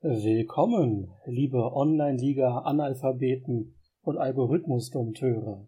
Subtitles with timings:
[0.00, 5.66] Willkommen, liebe Online-Liga-Analphabeten und Algorithmus-Dompteure.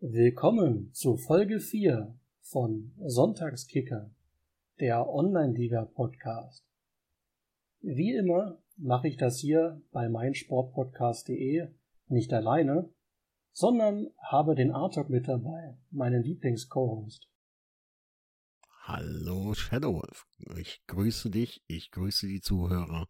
[0.00, 4.10] Willkommen zu Folge 4 von Sonntagskicker,
[4.78, 6.66] der Online-Liga-Podcast.
[7.80, 11.68] Wie immer mache ich das hier bei meinsportpodcast.de
[12.08, 12.90] nicht alleine,
[13.52, 17.30] sondern habe den Artok mit dabei, meinen Lieblings-Co-Host.
[18.86, 20.26] Hallo Shadowwolf,
[20.58, 23.08] ich grüße dich, ich grüße die Zuhörer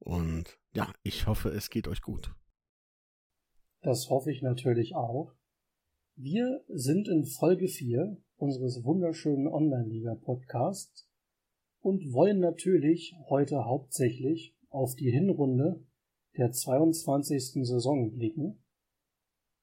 [0.00, 2.34] und ja, ich hoffe, es geht euch gut.
[3.82, 5.32] Das hoffe ich natürlich auch.
[6.16, 11.08] Wir sind in Folge 4 unseres wunderschönen Online-Liga-Podcasts
[11.78, 15.86] und wollen natürlich heute hauptsächlich auf die Hinrunde
[16.36, 17.64] der 22.
[17.64, 18.64] Saison blicken,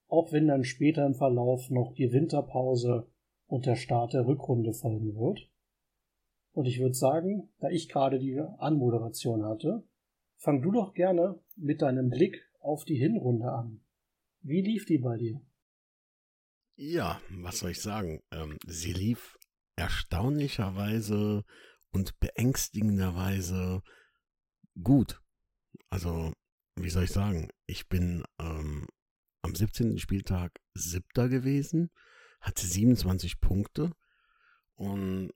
[0.07, 3.11] auch wenn dann später im Verlauf noch die Winterpause
[3.49, 5.49] und der Start der Rückrunde folgen wird.
[6.53, 9.83] Und ich würde sagen, da ich gerade die Anmoderation hatte,
[10.37, 13.81] fang du doch gerne mit deinem Blick auf die Hinrunde an.
[14.41, 15.41] Wie lief die bei dir?
[16.75, 18.21] Ja, was soll ich sagen?
[18.31, 19.37] Ähm, sie lief
[19.75, 21.43] erstaunlicherweise
[21.91, 23.81] und beängstigenderweise
[24.81, 25.21] gut.
[25.89, 26.33] Also,
[26.75, 27.49] wie soll ich sagen?
[27.65, 28.87] Ich bin ähm,
[29.41, 29.97] am 17.
[29.97, 31.89] Spieltag siebter gewesen
[32.39, 33.91] hatte 27 Punkte
[34.75, 35.31] und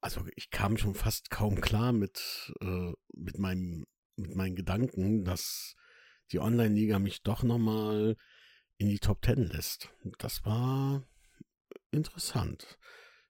[0.00, 5.74] also ich kam schon fast kaum klar mit, äh, mit, meinem, mit meinen Gedanken, dass
[6.32, 8.16] die Online-Liga mich doch nochmal
[8.78, 9.90] in die Top 10 lässt.
[10.18, 11.06] Das war
[11.90, 12.78] interessant.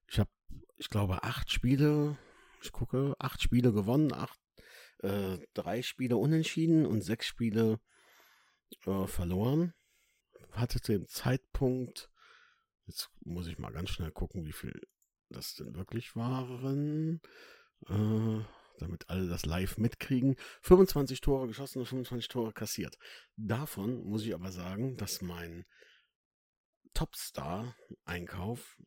[0.06, 0.30] Ich habe,
[0.76, 2.16] ich glaube, acht Spiele,
[2.62, 4.38] ich gucke, acht Spiele gewonnen, acht,
[4.98, 7.80] äh, drei Spiele unentschieden und sechs Spiele
[8.86, 9.74] äh, verloren.
[10.52, 12.09] Hatte zu dem Zeitpunkt
[12.90, 14.80] Jetzt muss ich mal ganz schnell gucken, wie viel
[15.28, 17.20] das denn wirklich waren.
[17.86, 18.44] Äh,
[18.78, 20.34] damit alle das live mitkriegen.
[20.62, 22.98] 25 Tore geschossen und 25 Tore kassiert.
[23.36, 25.66] Davon muss ich aber sagen, dass mein
[26.94, 28.82] Topstar-Einkauf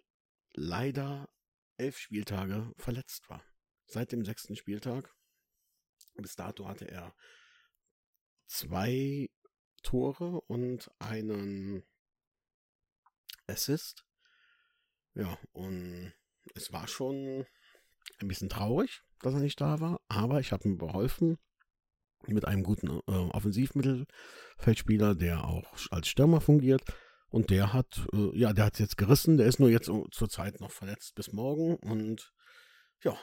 [0.52, 1.30] leider
[1.78, 3.42] elf Spieltage verletzt war.
[3.86, 5.16] Seit dem sechsten Spieltag.
[6.16, 7.16] Bis dato hatte er
[8.48, 9.30] zwei
[9.82, 11.86] Tore und einen
[13.54, 14.06] Assist.
[15.16, 16.14] Ja, und
[16.56, 17.46] es war schon
[18.20, 21.38] ein bisschen traurig, dass er nicht da war, aber ich habe ihm beholfen
[22.28, 26.84] mit einem guten äh, Offensivmittelfeldspieler, der auch als Stürmer fungiert.
[27.30, 30.72] Und der hat, äh, ja, der hat jetzt gerissen, der ist nur jetzt zurzeit noch
[30.72, 31.76] verletzt bis morgen.
[31.78, 32.32] Und
[33.04, 33.18] ja,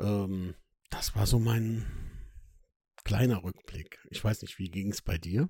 [0.00, 0.54] ähm,
[0.90, 1.86] das war so mein
[3.04, 3.98] kleiner Rückblick.
[4.10, 5.48] Ich weiß nicht, wie ging es bei dir?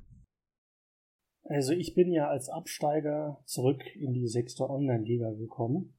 [1.49, 5.95] Also ich bin ja als Absteiger zurück in die sechste Online-Liga gekommen.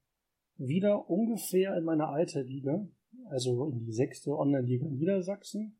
[0.58, 2.88] Wieder ungefähr in meine alte Liga,
[3.26, 5.80] also in die sechste Online-Liga Niedersachsen.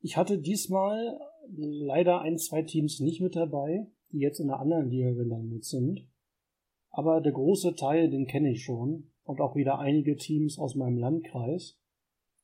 [0.00, 1.18] Ich hatte diesmal
[1.56, 6.06] leider ein, zwei Teams nicht mit dabei, die jetzt in der anderen Liga gelandet sind.
[6.90, 10.98] Aber der große Teil, den kenne ich schon und auch wieder einige Teams aus meinem
[10.98, 11.78] Landkreis,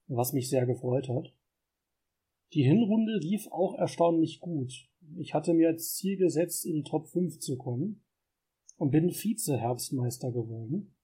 [0.06, 1.34] was mich sehr gefreut hat.
[2.54, 4.90] Die Hinrunde lief auch erstaunlich gut.
[5.16, 8.04] Ich hatte mir als Ziel gesetzt, in die Top 5 zu kommen
[8.76, 10.94] und bin Vize-Herbstmeister geworden.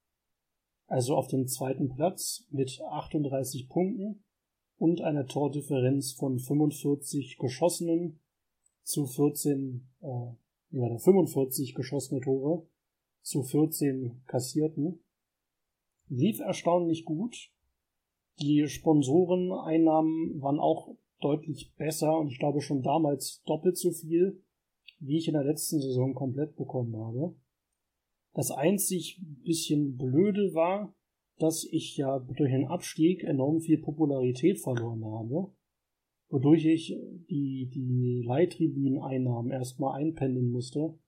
[0.87, 4.25] Also auf dem zweiten Platz mit 38 Punkten
[4.77, 8.21] und einer Tordifferenz von 45 geschossenen
[8.83, 10.07] zu 14, äh,
[10.71, 12.67] ja, 45 geschossene Tore
[13.23, 15.01] zu 14 kassierten.
[16.09, 17.51] Lief erstaunlich gut.
[18.41, 24.43] Die Sponsoreneinnahmen waren auch deutlich besser und ich glaube schon damals doppelt so viel,
[25.01, 27.35] wie ich in der letzten Saison komplett bekommen habe.
[28.35, 30.95] Das einzig bisschen blöde war,
[31.39, 35.53] dass ich ja durch den Abstieg enorm viel Popularität verloren habe,
[36.29, 36.97] wodurch ich
[37.29, 40.99] die, die Leihtribüneinnahmen erstmal einpendeln musste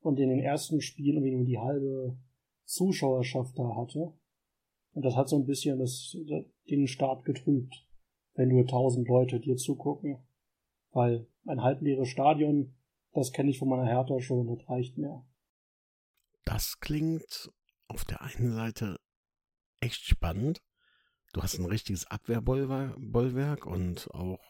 [0.00, 2.16] und in den ersten Spielen irgendwie nur die halbe
[2.64, 4.12] Zuschauerschaft da hatte.
[4.94, 6.16] Und das hat so ein bisschen das,
[6.68, 7.86] den Start getrübt
[8.34, 10.18] wenn nur tausend Leute dir zugucken.
[10.92, 12.74] Weil ein halbleeres Stadion,
[13.12, 15.24] das kenne ich von meiner Hertha schon, das reicht mir.
[16.44, 17.50] Das klingt
[17.88, 18.98] auf der einen Seite
[19.80, 20.62] echt spannend.
[21.32, 24.40] Du hast ein richtiges Abwehrbollwerk und auch,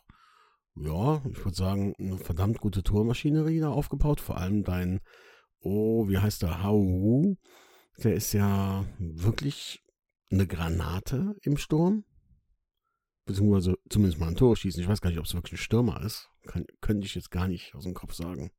[0.75, 4.21] ja, ich würde sagen, eine verdammt gute Tormaschinerie da aufgebaut.
[4.21, 5.01] Vor allem dein,
[5.61, 7.37] oh, wie heißt der, Hau,
[8.03, 9.85] der ist ja wirklich
[10.31, 12.05] eine Granate im Sturm
[13.25, 14.83] beziehungsweise zumindest mal ein Tor schießen.
[14.83, 16.29] Ich weiß gar nicht, ob es wirklich ein Stürmer ist.
[16.47, 18.51] Kann, könnte ich jetzt gar nicht aus dem Kopf sagen.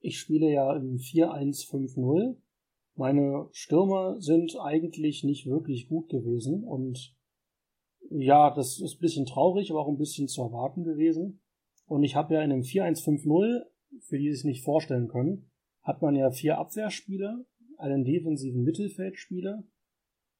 [0.00, 2.36] Ich spiele ja im 4-1-5-0.
[2.96, 7.14] Meine Stürmer sind eigentlich nicht wirklich gut gewesen und
[8.10, 11.40] Ja, das ist ein bisschen traurig, aber auch ein bisschen zu erwarten gewesen.
[11.86, 13.62] Und ich habe ja in einem 4-1-5-0,
[14.00, 15.50] für die es nicht vorstellen können,
[15.82, 17.44] hat man ja vier Abwehrspieler,
[17.78, 19.64] einen defensiven Mittelfeldspieler,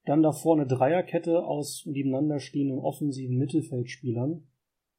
[0.05, 4.47] dann davor eine Dreierkette aus nebeneinander stehenden offensiven Mittelfeldspielern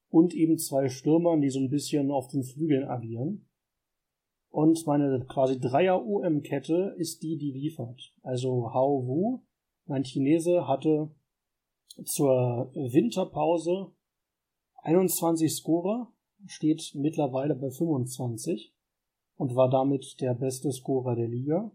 [0.09, 3.47] und eben zwei Stürmern, die so ein bisschen auf den Flügeln agieren.
[4.49, 8.13] Und meine quasi Dreier-OM-Kette ist die, die liefert.
[8.23, 9.41] Also Hao Wu,
[9.85, 11.11] mein Chinese, hatte
[12.05, 13.91] zur Winterpause
[14.77, 16.11] 21 Scorer,
[16.45, 18.73] steht mittlerweile bei 25
[19.35, 21.71] und war damit der beste Scorer der Liga.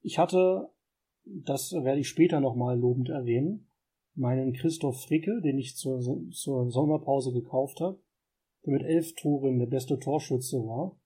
[0.00, 0.70] Ich hatte,
[1.24, 3.68] das werde ich später nochmal lobend erwähnen,
[4.14, 6.00] meinen Christoph Fricke, den ich zur,
[6.30, 8.00] zur Sommerpause gekauft habe,
[8.64, 10.98] der mit elf Toren der beste Torschütze war.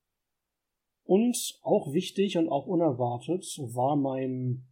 [1.04, 4.66] Und auch wichtig und auch unerwartet war mein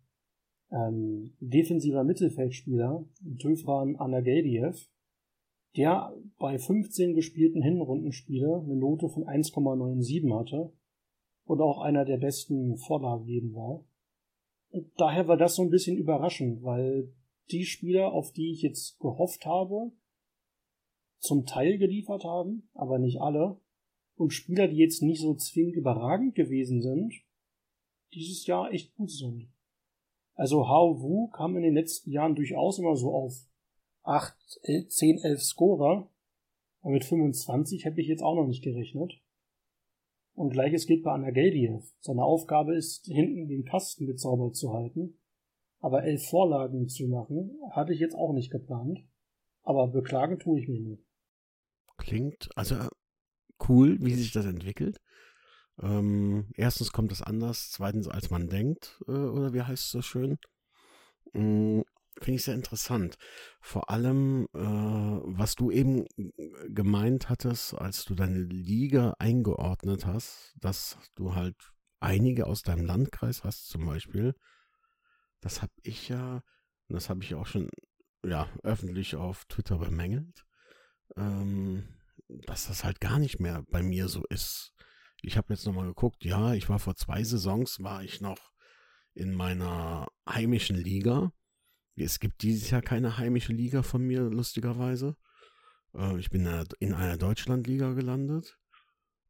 [0.70, 3.04] ähm, defensiver Mittelfeldspieler
[3.38, 4.88] Töfran Anageldiev,
[5.76, 10.72] der bei 15 gespielten Hinrundenspiele eine Note von 1,97 hatte
[11.44, 13.84] und auch einer der besten Vorlagen war.
[14.96, 17.12] Daher war das so ein bisschen überraschend, weil
[17.50, 19.92] die Spieler, auf die ich jetzt gehofft habe,
[21.18, 23.60] zum Teil geliefert haben, aber nicht alle,
[24.16, 27.12] und Spieler, die jetzt nicht so zwingend überragend gewesen sind,
[28.14, 29.48] dieses Jahr echt gut sind.
[30.34, 33.34] Also Hao Wu kam in den letzten Jahren durchaus immer so auf
[34.02, 34.34] 8,
[34.88, 36.08] 10, 11 Scorer.
[36.80, 39.20] Und mit 25 hätte ich jetzt auch noch nicht gerechnet.
[40.34, 41.84] Und gleiches gilt bei Anageldiev.
[42.00, 45.18] Seine Aufgabe ist, hinten den Kasten gezaubert zu halten.
[45.80, 49.00] Aber elf Vorlagen zu machen, hatte ich jetzt auch nicht geplant.
[49.62, 51.04] Aber beklagen tue ich mich nicht.
[51.98, 52.76] Klingt also
[53.68, 55.00] cool, wie sich das entwickelt.
[55.80, 60.02] Ähm, erstens kommt es anders, zweitens als man denkt, äh, oder wie heißt es so
[60.02, 60.38] schön?
[61.32, 61.84] Mhm,
[62.22, 63.18] Finde ich sehr interessant.
[63.60, 66.06] Vor allem, äh, was du eben
[66.68, 71.56] gemeint hattest, als du deine Liga eingeordnet hast, dass du halt
[71.98, 74.34] einige aus deinem Landkreis hast, zum Beispiel.
[75.40, 76.42] Das habe ich ja,
[76.88, 77.68] und das habe ich auch schon
[78.24, 80.44] ja, öffentlich auf Twitter bemängelt,
[81.16, 81.88] ähm,
[82.28, 84.72] dass das halt gar nicht mehr bei mir so ist.
[85.22, 88.52] Ich habe jetzt nochmal geguckt, ja, ich war vor zwei Saisons, war ich noch
[89.14, 91.32] in meiner heimischen Liga.
[91.96, 95.16] Es gibt dieses Jahr keine heimische Liga von mir, lustigerweise.
[95.94, 96.46] Äh, ich bin
[96.78, 98.58] in einer Deutschlandliga gelandet.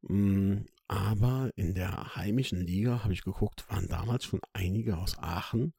[0.01, 5.73] Mm, aber in der heimischen Liga habe ich geguckt, waren damals schon einige aus Aachen.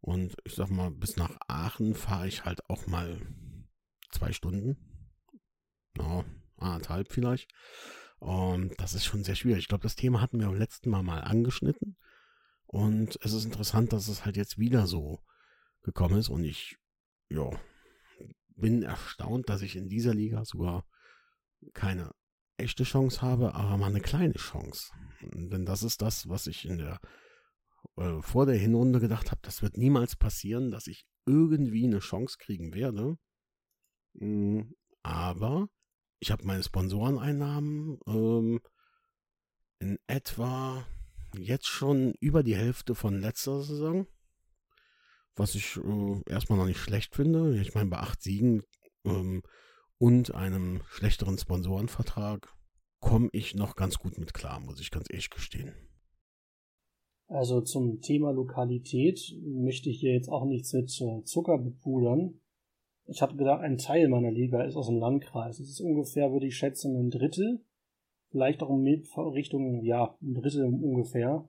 [0.00, 3.20] Und ich sag mal, bis nach Aachen fahre ich halt auch mal
[4.10, 4.76] zwei Stunden.
[5.96, 6.24] No,
[6.56, 7.50] anderthalb vielleicht.
[8.18, 9.60] Und das ist schon sehr schwierig.
[9.60, 11.96] Ich glaube, das Thema hatten wir beim letzten Mal mal angeschnitten.
[12.66, 15.20] Und es ist interessant, dass es halt jetzt wieder so
[15.86, 16.28] gekommen ist.
[16.28, 16.76] Und ich,
[17.30, 17.48] ja,
[18.56, 20.84] bin erstaunt, dass ich in dieser Liga sogar
[21.72, 22.12] keine
[22.58, 24.92] echte Chance habe, aber mal eine kleine Chance.
[25.22, 27.00] Denn das ist das, was ich in der
[27.96, 32.36] äh, vor der Hinrunde gedacht habe, das wird niemals passieren, dass ich irgendwie eine Chance
[32.38, 33.16] kriegen werde.
[34.14, 34.62] Mm,
[35.02, 35.68] aber
[36.18, 38.60] ich habe meine Sponsoreneinnahmen ähm,
[39.78, 40.86] in etwa
[41.36, 44.06] jetzt schon über die Hälfte von letzter Saison.
[45.36, 47.60] Was ich äh, erstmal noch nicht schlecht finde.
[47.60, 48.62] Ich meine, bei acht Siegen
[49.04, 49.42] ähm,
[49.98, 52.52] und einem schlechteren Sponsorenvertrag
[53.00, 55.74] komme ich noch ganz gut mit klar, muss ich ganz ehrlich gestehen.
[57.28, 62.40] Also zum Thema Lokalität möchte ich hier jetzt auch nichts mit Zucker bepudern.
[63.06, 65.60] Ich habe gedacht, ein Teil meiner Liga ist aus dem Landkreis.
[65.60, 67.64] Es ist ungefähr, würde ich schätzen, ein Drittel.
[68.30, 68.84] Vielleicht auch in
[69.32, 71.48] Richtung, ja, ein Drittel ungefähr.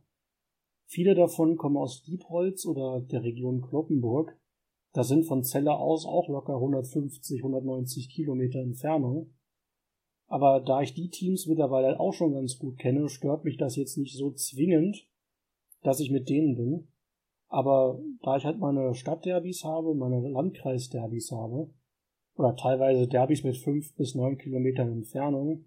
[0.89, 4.39] Viele davon kommen aus Diepholz oder der Region Kloppenburg.
[4.93, 9.33] Das sind von Celle aus auch locker 150, 190 Kilometer Entfernung.
[10.27, 13.97] Aber da ich die Teams mittlerweile auch schon ganz gut kenne, stört mich das jetzt
[13.97, 15.05] nicht so zwingend,
[15.83, 16.87] dass ich mit denen bin.
[17.49, 21.69] Aber da ich halt meine Stadtderbys habe, meine Landkreisderbys habe,
[22.35, 25.65] oder teilweise Derbys mit fünf bis neun Kilometern Entfernung,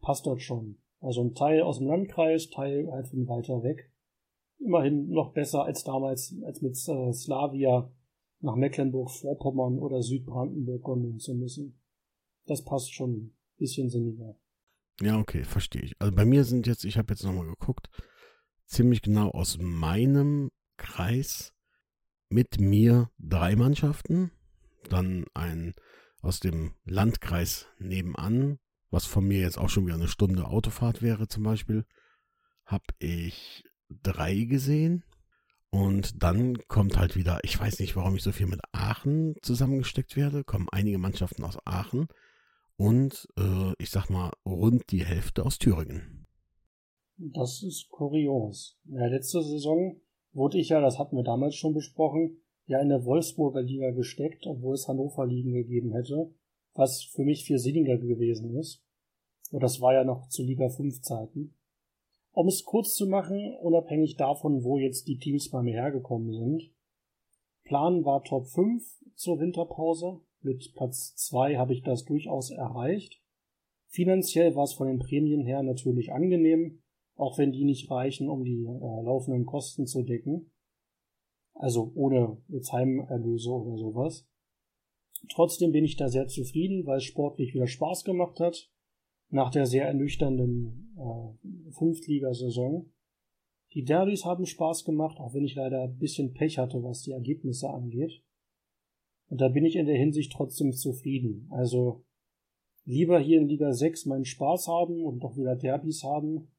[0.00, 0.78] passt das schon.
[1.00, 3.90] Also ein Teil aus dem Landkreis, Teil halt von weiter weg.
[4.58, 7.90] Immerhin noch besser als damals, als mit äh, Slavia
[8.40, 11.80] nach Mecklenburg-Vorpommern oder Südbrandenburg gondeln zu müssen.
[12.46, 14.36] Das passt schon ein bisschen sinniger.
[15.00, 16.00] Ja, okay, verstehe ich.
[16.00, 17.88] Also bei mir sind jetzt, ich habe jetzt nochmal geguckt,
[18.66, 21.52] ziemlich genau aus meinem Kreis
[22.28, 24.30] mit mir drei Mannschaften,
[24.88, 25.74] dann ein
[26.20, 28.58] aus dem Landkreis nebenan,
[28.90, 31.84] was von mir jetzt auch schon wieder eine Stunde Autofahrt wäre zum Beispiel,
[32.64, 33.64] habe ich
[34.02, 35.04] drei gesehen
[35.70, 40.16] Und dann kommt halt wieder, ich weiß nicht, warum ich so viel mit Aachen zusammengesteckt
[40.16, 42.06] werde, kommen einige Mannschaften aus Aachen
[42.76, 46.26] und äh, ich sag mal rund die Hälfte aus Thüringen.
[47.16, 48.78] Das ist kurios.
[48.86, 49.96] In der letzten Saison
[50.32, 52.36] wurde ich ja, das hatten wir damals schon besprochen,
[52.66, 56.30] ja in der Wolfsburger Liga gesteckt, obwohl es Hannover Ligen gegeben hätte,
[56.74, 58.82] was für mich viel sinniger gewesen ist.
[59.50, 61.54] Und das war ja noch zu Liga 5 Zeiten.
[62.34, 66.68] Um es kurz zu machen, unabhängig davon, wo jetzt die Teams bei mir hergekommen sind.
[67.62, 68.82] Plan war Top 5
[69.14, 70.20] zur Winterpause.
[70.40, 73.22] Mit Platz 2 habe ich das durchaus erreicht.
[73.86, 76.82] Finanziell war es von den Prämien her natürlich angenehm,
[77.14, 80.50] auch wenn die nicht reichen, um die äh, laufenden Kosten zu decken.
[81.54, 84.26] Also ohne jetzt Heimerlöse oder sowas.
[85.30, 88.73] Trotzdem bin ich da sehr zufrieden, weil es sportlich wieder Spaß gemacht hat
[89.30, 92.92] nach der sehr ernüchternden äh, Fünftligasaison.
[93.72, 97.12] Die Derbys haben Spaß gemacht, auch wenn ich leider ein bisschen Pech hatte, was die
[97.12, 98.22] Ergebnisse angeht.
[99.28, 101.48] Und da bin ich in der Hinsicht trotzdem zufrieden.
[101.50, 102.04] Also
[102.84, 106.52] lieber hier in Liga 6 meinen Spaß haben und doch wieder Derbys haben,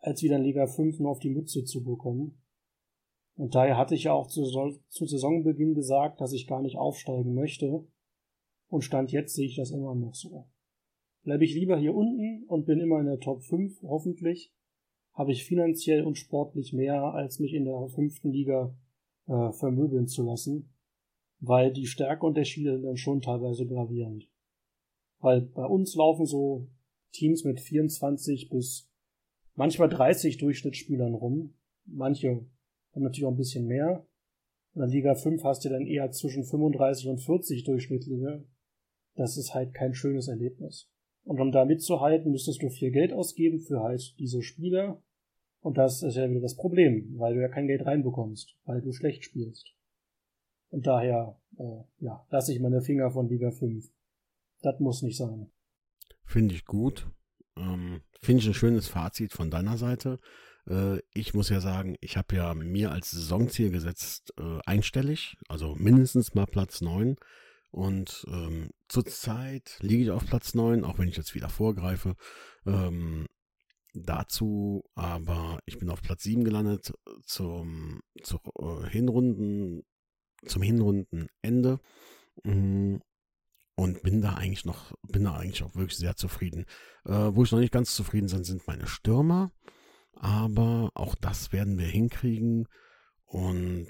[0.00, 2.42] als wieder in Liga 5 nur auf die Mütze zu bekommen.
[3.36, 4.44] Und daher hatte ich ja auch zu,
[4.88, 7.86] zu Saisonbeginn gesagt, dass ich gar nicht aufsteigen möchte.
[8.68, 10.46] Und Stand jetzt sehe ich das immer noch so.
[11.22, 14.52] Bleibe ich lieber hier unten und bin immer in der Top 5, hoffentlich,
[15.12, 18.74] habe ich finanziell und sportlich mehr, als mich in der fünften Liga
[19.26, 20.72] äh, vermöbeln zu lassen,
[21.40, 24.28] weil die Stärkeunterschiede sind dann schon teilweise gravierend.
[25.18, 26.68] Weil bei uns laufen so
[27.12, 28.90] Teams mit 24 bis
[29.54, 31.54] manchmal 30 Durchschnittsspielern rum.
[31.84, 32.46] Manche
[32.92, 34.06] haben natürlich auch ein bisschen mehr.
[34.74, 38.44] In der Liga 5 hast du dann eher zwischen 35 und 40 Durchschnittliche.
[39.16, 40.88] Das ist halt kein schönes Erlebnis.
[41.24, 45.02] Und um da mitzuhalten, müsstest du viel Geld ausgeben für halt diese Spieler.
[45.60, 48.92] Und das ist ja wieder das Problem, weil du ja kein Geld reinbekommst, weil du
[48.92, 49.74] schlecht spielst.
[50.70, 53.90] Und daher, äh, ja, lasse ich meine Finger von Liga 5.
[54.62, 55.50] Das muss nicht sein.
[56.24, 57.10] Finde ich gut.
[57.56, 60.20] Ähm, Finde ich ein schönes Fazit von deiner Seite.
[60.68, 65.74] Äh, ich muss ja sagen, ich habe ja mir als Saisonziel gesetzt, äh, einstellig, also
[65.74, 67.16] mindestens mal Platz 9.
[67.70, 72.16] Und ähm, zurzeit liege ich auf Platz 9, auch wenn ich jetzt wieder vorgreife.
[72.66, 73.26] Ähm,
[73.94, 76.92] dazu aber, ich bin auf Platz 7 gelandet
[77.24, 79.82] zum, zur, äh, Hinrunden,
[80.46, 81.80] zum Hinrundenende.
[82.44, 82.96] Mm,
[83.76, 86.66] und bin da eigentlich noch, bin da eigentlich auch wirklich sehr zufrieden.
[87.06, 89.52] Äh, wo ich noch nicht ganz zufrieden bin, sind meine Stürmer.
[90.12, 92.66] Aber auch das werden wir hinkriegen.
[93.24, 93.88] Und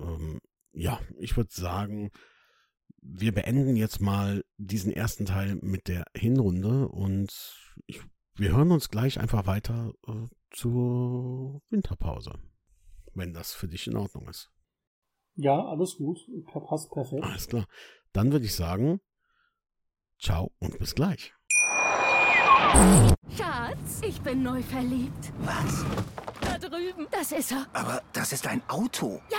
[0.00, 0.40] ähm,
[0.72, 2.10] ja, ich würde sagen,
[3.08, 7.32] wir beenden jetzt mal diesen ersten Teil mit der Hinrunde und
[7.86, 8.00] ich,
[8.34, 12.38] wir hören uns gleich einfach weiter äh, zur Winterpause,
[13.14, 14.50] wenn das für dich in Ordnung ist.
[15.34, 16.18] Ja, alles gut.
[16.68, 17.22] Passt perfekt.
[17.22, 17.66] Alles klar.
[18.12, 19.00] Dann würde ich sagen,
[20.18, 21.34] ciao und bis gleich.
[23.36, 25.32] Schatz, ich bin neu verliebt.
[25.40, 25.84] Was?
[26.40, 27.06] Da drüben.
[27.10, 27.66] Das ist er.
[27.72, 29.20] Aber das ist ein Auto.
[29.30, 29.38] Ja,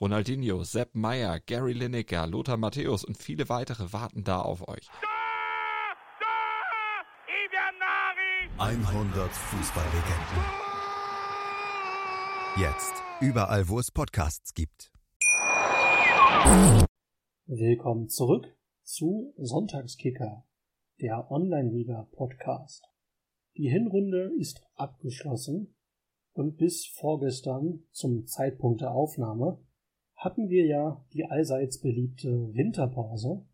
[0.00, 4.88] Ronaldinho, Sepp Meyer, Gary Lineker, Lothar Matthäus und viele weitere warten da auf euch.
[8.58, 10.44] 100 Fußballlegenden.
[12.56, 14.92] Jetzt überall, wo es Podcasts gibt.
[17.46, 18.46] Willkommen zurück
[18.82, 20.44] zu Sonntagskicker,
[21.00, 22.84] der Online-Liga-Podcast.
[23.56, 25.76] Die Hinrunde ist abgeschlossen
[26.32, 29.64] und bis vorgestern zum Zeitpunkt der Aufnahme
[30.24, 33.44] hatten wir ja die allseits beliebte Winterpause,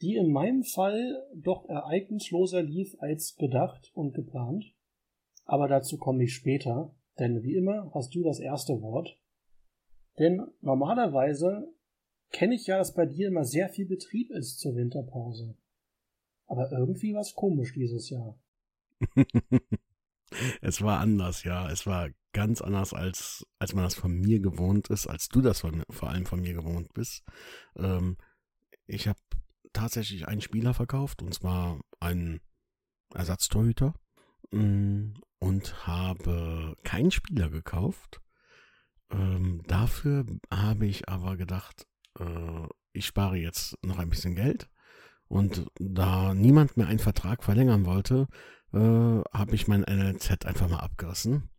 [0.00, 4.64] die in meinem Fall doch ereignisloser lief als gedacht und geplant.
[5.44, 9.18] Aber dazu komme ich später, denn wie immer hast du das erste Wort.
[10.18, 11.72] Denn normalerweise
[12.30, 15.56] kenne ich ja, dass bei dir immer sehr viel Betrieb ist zur Winterpause.
[16.46, 18.38] Aber irgendwie war es komisch dieses Jahr.
[20.60, 21.70] es war anders, ja.
[21.70, 25.60] Es war ganz anders, als, als man das von mir gewohnt ist, als du das
[25.60, 27.24] von, vor allem von mir gewohnt bist.
[27.76, 28.18] Ähm,
[28.86, 29.18] ich habe
[29.72, 32.40] tatsächlich einen Spieler verkauft, und zwar einen
[33.14, 33.94] Ersatztorhüter.
[34.50, 38.20] Mm, und habe keinen Spieler gekauft.
[39.10, 41.86] Ähm, dafür habe ich aber gedacht,
[42.18, 44.70] äh, ich spare jetzt noch ein bisschen Geld.
[45.28, 48.28] Und da niemand mehr einen Vertrag verlängern wollte,
[48.72, 51.50] äh, habe ich mein NLZ einfach mal abgerissen.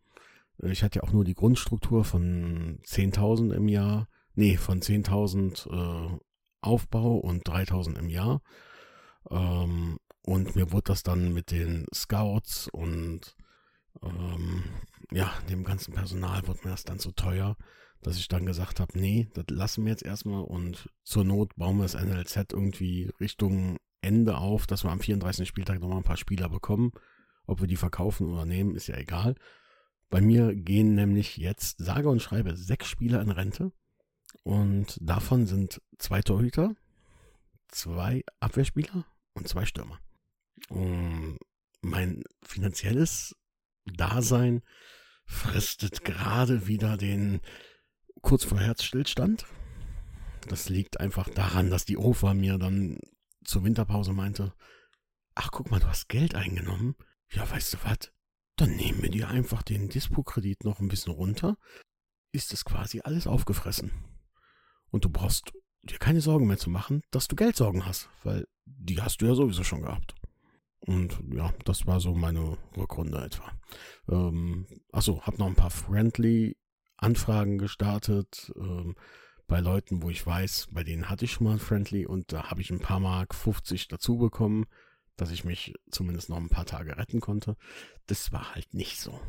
[0.59, 6.19] Ich hatte ja auch nur die Grundstruktur von 10.000 im Jahr, nee, von 10.000 äh,
[6.61, 8.41] Aufbau und 3.000 im Jahr.
[9.29, 13.35] Ähm, und mir wurde das dann mit den Scouts und
[14.01, 14.63] ähm,
[15.11, 17.55] ja, dem ganzen Personal wurde mir das dann zu teuer,
[18.01, 21.77] dass ich dann gesagt habe, nee, das lassen wir jetzt erstmal und zur Not bauen
[21.77, 25.47] wir das NLZ irgendwie Richtung Ende auf, dass wir am 34.
[25.47, 26.91] Spieltag nochmal ein paar Spieler bekommen.
[27.47, 29.35] Ob wir die verkaufen oder nehmen, ist ja egal.
[30.09, 33.71] Bei mir gehen nämlich jetzt, sage und schreibe, sechs Spieler in Rente.
[34.43, 36.75] Und davon sind zwei Torhüter,
[37.69, 39.99] zwei Abwehrspieler und zwei Stürmer.
[40.69, 41.37] Und
[41.81, 43.35] mein finanzielles
[43.85, 44.61] Dasein
[45.25, 47.41] fristet gerade wieder den
[48.21, 49.45] kurz vor Herzstillstand.
[50.47, 52.99] Das liegt einfach daran, dass die OFA mir dann
[53.43, 54.53] zur Winterpause meinte,
[55.33, 56.95] ach guck mal, du hast Geld eingenommen.
[57.29, 58.11] Ja, weißt du was?
[58.55, 61.57] Dann nehmen wir dir einfach den Dispo-Kredit noch ein bisschen runter.
[62.31, 63.91] Ist es quasi alles aufgefressen.
[64.91, 65.51] Und du brauchst
[65.83, 69.35] dir keine Sorgen mehr zu machen, dass du Geldsorgen hast, weil die hast du ja
[69.35, 70.15] sowieso schon gehabt.
[70.79, 73.51] Und ja, das war so meine Rückrunde etwa.
[74.09, 78.95] Ähm, achso, hab noch ein paar Friendly-Anfragen gestartet ähm,
[79.47, 82.61] bei Leuten, wo ich weiß, bei denen hatte ich schon mal Friendly und da habe
[82.61, 84.65] ich ein paar Mark 50 dazu bekommen,
[85.17, 87.55] dass ich mich zumindest noch ein paar Tage retten konnte.
[88.07, 89.19] Das war halt nicht so.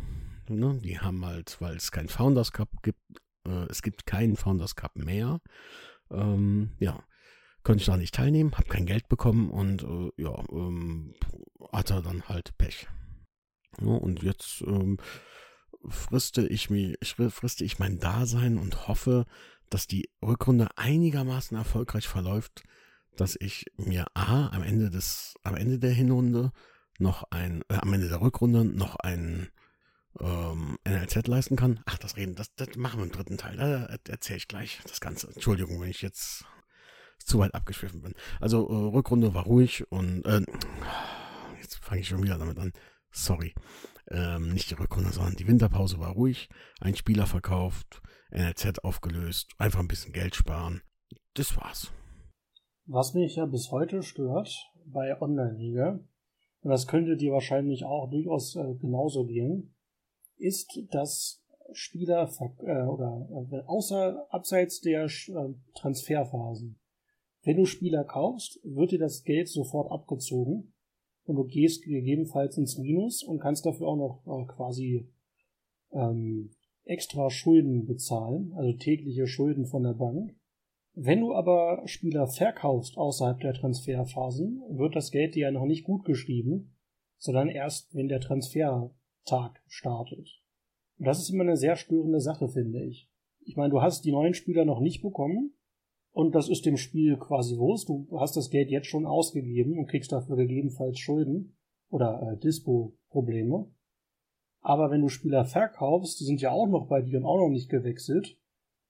[0.48, 0.80] Ne?
[0.82, 3.00] Die haben halt, weil es keinen Founders Cup gibt,
[3.46, 5.40] äh, es gibt keinen Founders Cup mehr.
[6.10, 7.02] Ähm, ja,
[7.62, 11.14] konnte ich da nicht teilnehmen, habe kein Geld bekommen und äh, ja, ähm,
[11.72, 12.86] hatte dann halt Pech.
[13.80, 14.98] Ja, und jetzt ähm,
[15.88, 19.26] friste ich mich, friste ich mein Dasein und hoffe,
[19.70, 22.62] dass die Rückrunde einigermaßen erfolgreich verläuft,
[23.16, 26.52] dass ich mir A am Ende des, am Ende der Hinrunde
[26.98, 29.48] noch ein, äh, am Ende der Rückrunde noch ein
[30.20, 31.80] ähm, NLZ leisten kann.
[31.86, 33.56] Ach, das reden, das, das machen wir im dritten Teil.
[33.56, 35.28] Da erzähle ich gleich das Ganze.
[35.28, 36.44] Entschuldigung, wenn ich jetzt
[37.18, 38.14] zu weit abgeschwiffen bin.
[38.40, 40.42] Also äh, Rückrunde war ruhig und äh,
[41.60, 42.72] jetzt fange ich schon wieder damit an.
[43.10, 43.54] Sorry.
[44.08, 46.48] Ähm, nicht die Rückrunde, sondern die Winterpause war ruhig.
[46.80, 50.82] Ein Spieler verkauft, NLZ aufgelöst, einfach ein bisschen Geld sparen.
[51.34, 51.90] Das war's.
[52.86, 56.00] Was mich ja bis heute stört bei Online-Liga,
[56.62, 59.74] und das könnte dir wahrscheinlich auch durchaus äh, genauso gehen,
[60.36, 62.30] ist, dass Spieler
[62.64, 66.78] äh, oder äh, außer abseits der äh, Transferphasen
[67.46, 70.74] wenn du Spieler kaufst, wird dir das Geld sofort abgezogen
[71.26, 75.08] und du gehst gegebenenfalls ins Minus und kannst dafür auch noch äh, quasi
[75.92, 76.50] ähm,
[76.82, 80.34] extra Schulden bezahlen, also tägliche Schulden von der Bank.
[80.98, 85.84] Wenn du aber Spieler verkaufst außerhalb der Transferphasen, wird das Geld dir ja noch nicht
[85.84, 86.74] gut geschrieben,
[87.18, 90.42] sondern erst, wenn der Transfertag startet.
[90.98, 93.10] Und das ist immer eine sehr störende Sache, finde ich.
[93.40, 95.52] Ich meine, du hast die neuen Spieler noch nicht bekommen,
[96.12, 97.90] und das ist dem Spiel quasi Wurst.
[97.90, 101.58] Du hast das Geld jetzt schon ausgegeben und kriegst dafür gegebenenfalls Schulden
[101.90, 103.70] oder äh, Dispo-Probleme.
[104.62, 107.50] Aber wenn du Spieler verkaufst, die sind ja auch noch bei dir und auch noch
[107.50, 108.38] nicht gewechselt,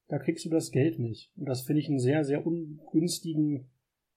[0.09, 1.31] da kriegst du das Geld nicht.
[1.37, 3.69] Und das finde ich einen sehr, sehr ungünstigen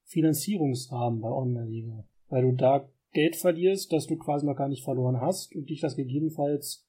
[0.04, 2.06] Finanzierungsrahmen bei Online-Liga.
[2.30, 5.82] Weil du da Geld verlierst, das du quasi noch gar nicht verloren hast und dich
[5.82, 6.88] das gegebenenfalls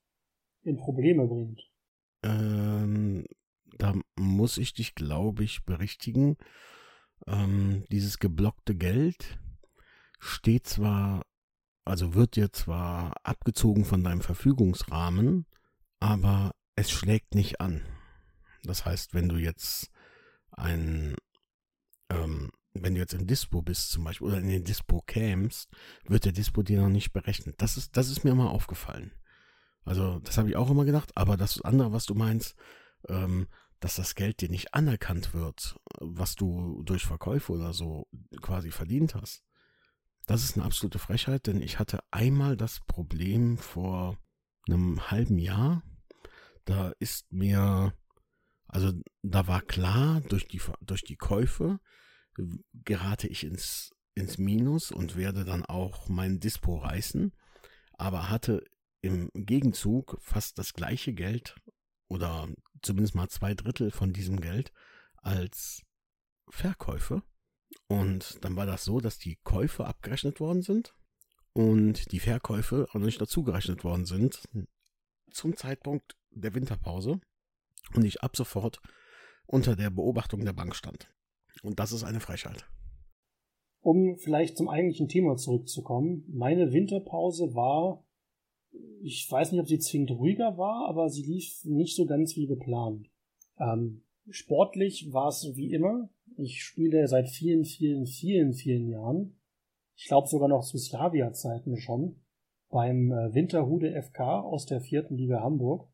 [0.62, 1.62] in Probleme bringt.
[2.22, 3.24] Ähm,
[3.78, 6.36] da muss ich dich, glaube ich, berichtigen.
[7.26, 9.38] Ähm, dieses geblockte Geld
[10.18, 11.22] steht zwar,
[11.86, 15.46] also wird dir zwar abgezogen von deinem Verfügungsrahmen,
[16.00, 17.82] aber es schlägt nicht an.
[18.64, 19.90] Das heißt, wenn du jetzt
[20.50, 21.14] ein,
[22.10, 25.70] ähm, wenn du jetzt in Dispo bist zum Beispiel oder in den Dispo kämst,
[26.04, 27.60] wird der Dispo dir noch nicht berechnet.
[27.60, 29.12] Das ist, das ist mir immer aufgefallen.
[29.84, 32.54] Also das habe ich auch immer gedacht, aber das andere, was du meinst,
[33.08, 33.48] ähm,
[33.80, 38.06] dass das Geld dir nicht anerkannt wird, was du durch Verkäufe oder so
[38.42, 39.42] quasi verdient hast.
[40.26, 44.18] Das ist eine absolute Frechheit, denn ich hatte einmal das Problem vor
[44.68, 45.82] einem halben Jahr.
[46.66, 47.94] Da ist mir,
[48.70, 51.80] also da war klar, durch die, durch die Käufe
[52.72, 57.32] gerate ich ins, ins Minus und werde dann auch mein Dispo reißen,
[57.94, 58.64] aber hatte
[59.02, 61.56] im Gegenzug fast das gleiche Geld
[62.08, 62.48] oder
[62.82, 64.72] zumindest mal zwei Drittel von diesem Geld
[65.16, 65.82] als
[66.48, 67.22] Verkäufe.
[67.88, 70.94] Und dann war das so, dass die Käufe abgerechnet worden sind
[71.52, 74.42] und die Verkäufe auch nicht dazugerechnet worden sind
[75.32, 77.20] zum Zeitpunkt der Winterpause
[77.94, 78.80] und ich ab sofort
[79.46, 81.12] unter der Beobachtung der Bank stand.
[81.62, 82.66] Und das ist eine Frechheit.
[83.82, 86.24] Um vielleicht zum eigentlichen Thema zurückzukommen.
[86.28, 88.04] Meine Winterpause war,
[89.02, 92.46] ich weiß nicht, ob sie zwingend ruhiger war, aber sie lief nicht so ganz wie
[92.46, 93.08] geplant.
[93.58, 96.10] Ähm, sportlich war es wie immer.
[96.36, 99.40] Ich spiele seit vielen, vielen, vielen, vielen Jahren.
[99.96, 102.22] Ich glaube sogar noch zu Slavia-Zeiten schon.
[102.70, 105.89] Beim äh, Winterhude FK aus der vierten Liga Hamburg.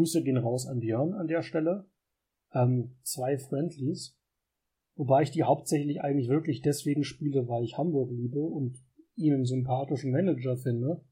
[0.00, 1.84] Grüße gehen raus an Björn an der Stelle.
[2.54, 4.18] Ähm, zwei Friendlies.
[4.96, 8.82] Wobei ich die hauptsächlich eigentlich wirklich deswegen spiele, weil ich Hamburg liebe und
[9.14, 11.04] ihn einen sympathischen Manager finde.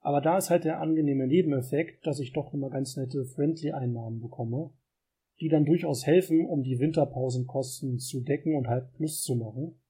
[0.00, 4.72] Aber da ist halt der angenehme Nebeneffekt, dass ich doch immer ganz nette Friendly-Einnahmen bekomme,
[5.40, 9.80] die dann durchaus helfen, um die Winterpausenkosten zu decken und halt Plus zu machen.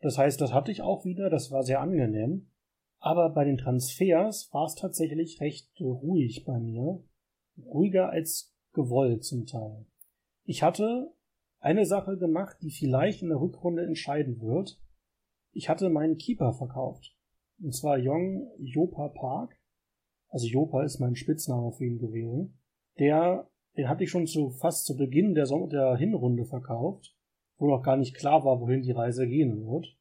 [0.00, 2.50] Das heißt, das hatte ich auch wieder, das war sehr angenehm.
[2.98, 7.02] Aber bei den Transfers war es tatsächlich recht ruhig bei mir.
[7.64, 9.86] Ruhiger als gewollt zum Teil.
[10.44, 11.12] Ich hatte
[11.60, 14.80] eine Sache gemacht, die vielleicht in der Rückrunde entscheiden wird.
[15.52, 17.16] Ich hatte meinen Keeper verkauft.
[17.60, 19.58] Und zwar Jong Jopa Park.
[20.28, 22.58] Also Jopa ist mein Spitzname für ihn gewesen.
[22.98, 27.16] Der, den hatte ich schon zu, fast zu Beginn der, Sommer der Hinrunde verkauft,
[27.56, 29.96] wo noch gar nicht klar war, wohin die Reise gehen wird.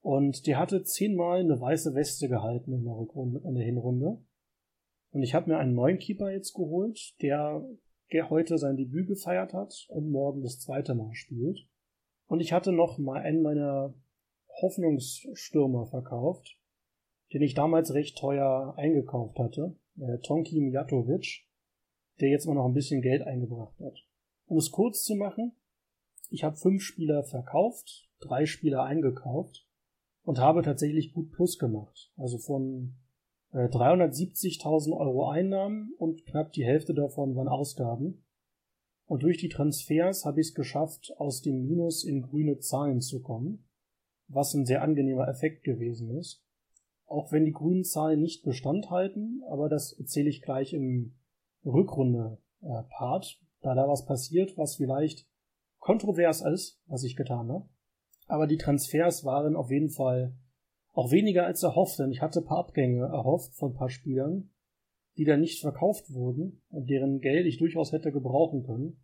[0.00, 4.18] Und der hatte zehnmal eine weiße Weste gehalten in der Rückrunde, in der Hinrunde.
[5.10, 7.64] Und ich habe mir einen neuen Keeper jetzt geholt, der
[8.12, 11.66] der heute sein Debüt gefeiert hat und morgen das zweite Mal spielt.
[12.26, 13.94] Und ich hatte noch mal einen meiner
[14.60, 16.58] Hoffnungsstürmer verkauft,
[17.32, 21.46] den ich damals recht teuer eingekauft hatte, äh, Tonki Mijatovic,
[22.20, 24.06] der jetzt mal noch ein bisschen Geld eingebracht hat.
[24.46, 25.52] Um es kurz zu machen,
[26.30, 29.66] ich habe fünf Spieler verkauft, drei Spieler eingekauft
[30.22, 32.12] und habe tatsächlich gut Plus gemacht.
[32.16, 32.96] Also von
[33.64, 38.24] 370.000 äh, Euro Einnahmen und knapp die Hälfte davon waren Ausgaben.
[39.06, 43.22] Und durch die Transfers habe ich es geschafft, aus dem Minus in grüne Zahlen zu
[43.22, 43.68] kommen,
[44.28, 46.42] was ein sehr angenehmer Effekt gewesen ist.
[47.06, 51.14] Auch wenn die grünen Zahlen nicht Bestand halten, aber das erzähle ich gleich im
[51.64, 55.28] Rückrunde-Part, da da was passiert, was vielleicht
[55.78, 57.68] kontrovers ist, was ich getan habe.
[58.26, 60.36] Aber die Transfers waren auf jeden Fall
[60.96, 64.48] auch weniger als erhofft, denn ich hatte ein paar Abgänge erhofft von ein paar Spielern,
[65.18, 68.96] die dann nicht verkauft wurden und deren Geld ich durchaus hätte gebrauchen können.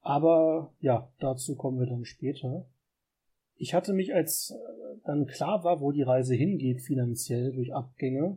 [0.00, 2.68] Aber ja, dazu kommen wir dann später.
[3.54, 8.36] Ich hatte mich, als äh, dann klar war, wo die Reise hingeht finanziell durch Abgänge,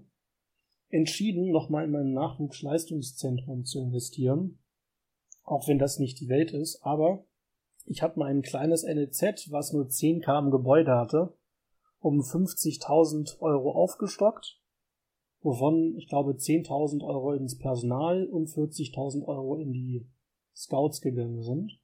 [0.90, 4.60] entschieden, nochmal in mein Nachwuchsleistungszentrum zu investieren.
[5.44, 7.26] Auch wenn das nicht die Welt ist, aber
[7.86, 11.34] ich habe mal ein kleines NEZ, was nur 10k im Gebäude hatte,
[12.00, 14.62] um 50.000 Euro aufgestockt,
[15.42, 20.08] wovon ich glaube 10.000 Euro ins Personal und 40.000 Euro in die
[20.56, 21.80] Scouts gegangen sind.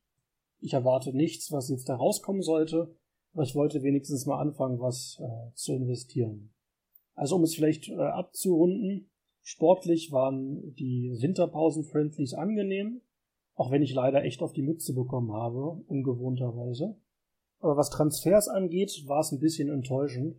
[0.60, 2.96] Ich erwarte nichts, was jetzt da rauskommen sollte,
[3.34, 6.54] aber ich wollte wenigstens mal anfangen, was äh, zu investieren.
[7.16, 9.10] Also um es vielleicht äh, abzurunden,
[9.42, 13.02] sportlich waren die Winterpausen-Friendlies angenehm,
[13.56, 16.96] auch wenn ich leider echt auf die Mütze bekommen habe, ungewohnterweise.
[17.64, 20.36] Aber was Transfers angeht, war es ein bisschen enttäuschend.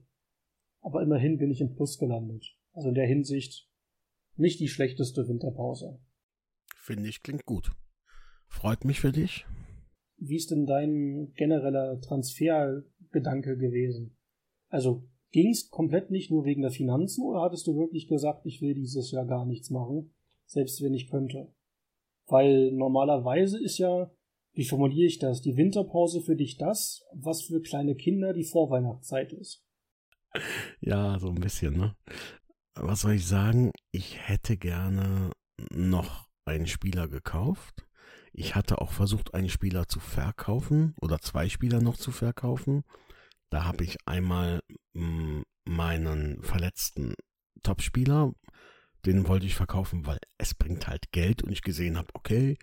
[0.83, 2.45] Aber immerhin bin ich im Plus gelandet.
[2.73, 3.67] Also in der Hinsicht
[4.37, 5.99] nicht die schlechteste Winterpause.
[6.77, 7.73] Finde ich, klingt gut.
[8.47, 9.47] Freut mich für dich.
[10.19, 14.19] Wie ist denn dein genereller Transfergedanke gewesen?
[14.69, 18.61] Also ging es komplett nicht nur wegen der Finanzen oder hattest du wirklich gesagt, ich
[18.61, 20.13] will dieses Jahr gar nichts machen,
[20.45, 21.55] selbst wenn ich könnte?
[22.27, 24.11] Weil normalerweise ist ja
[24.55, 25.43] wie formuliere ich das?
[25.43, 29.65] Die Winterpause für dich das, was für kleine Kinder die Vorweihnachtszeit ist.
[30.81, 31.97] Ja, so ein bisschen, ne?
[32.75, 33.71] Was soll ich sagen?
[33.93, 35.31] Ich hätte gerne
[35.73, 37.87] noch einen Spieler gekauft.
[38.33, 42.83] Ich hatte auch versucht, einen Spieler zu verkaufen oder zwei Spieler noch zu verkaufen.
[43.51, 44.61] Da habe ich einmal
[44.95, 47.15] hm, meinen verletzten
[47.63, 48.33] Topspieler,
[49.07, 52.59] den wollte ich verkaufen, weil es bringt halt Geld und ich gesehen habe, okay,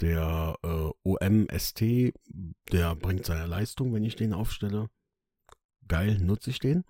[0.00, 2.12] der äh, OMST,
[2.72, 4.88] der bringt seine Leistung, wenn ich den aufstelle.
[5.88, 6.84] Geil, nutze ich den.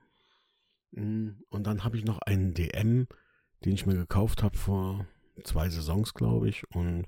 [0.92, 3.06] Mm, und dann habe ich noch einen DM,
[3.64, 5.06] den ich mir gekauft habe vor
[5.44, 7.06] zwei Saisons, glaube ich, und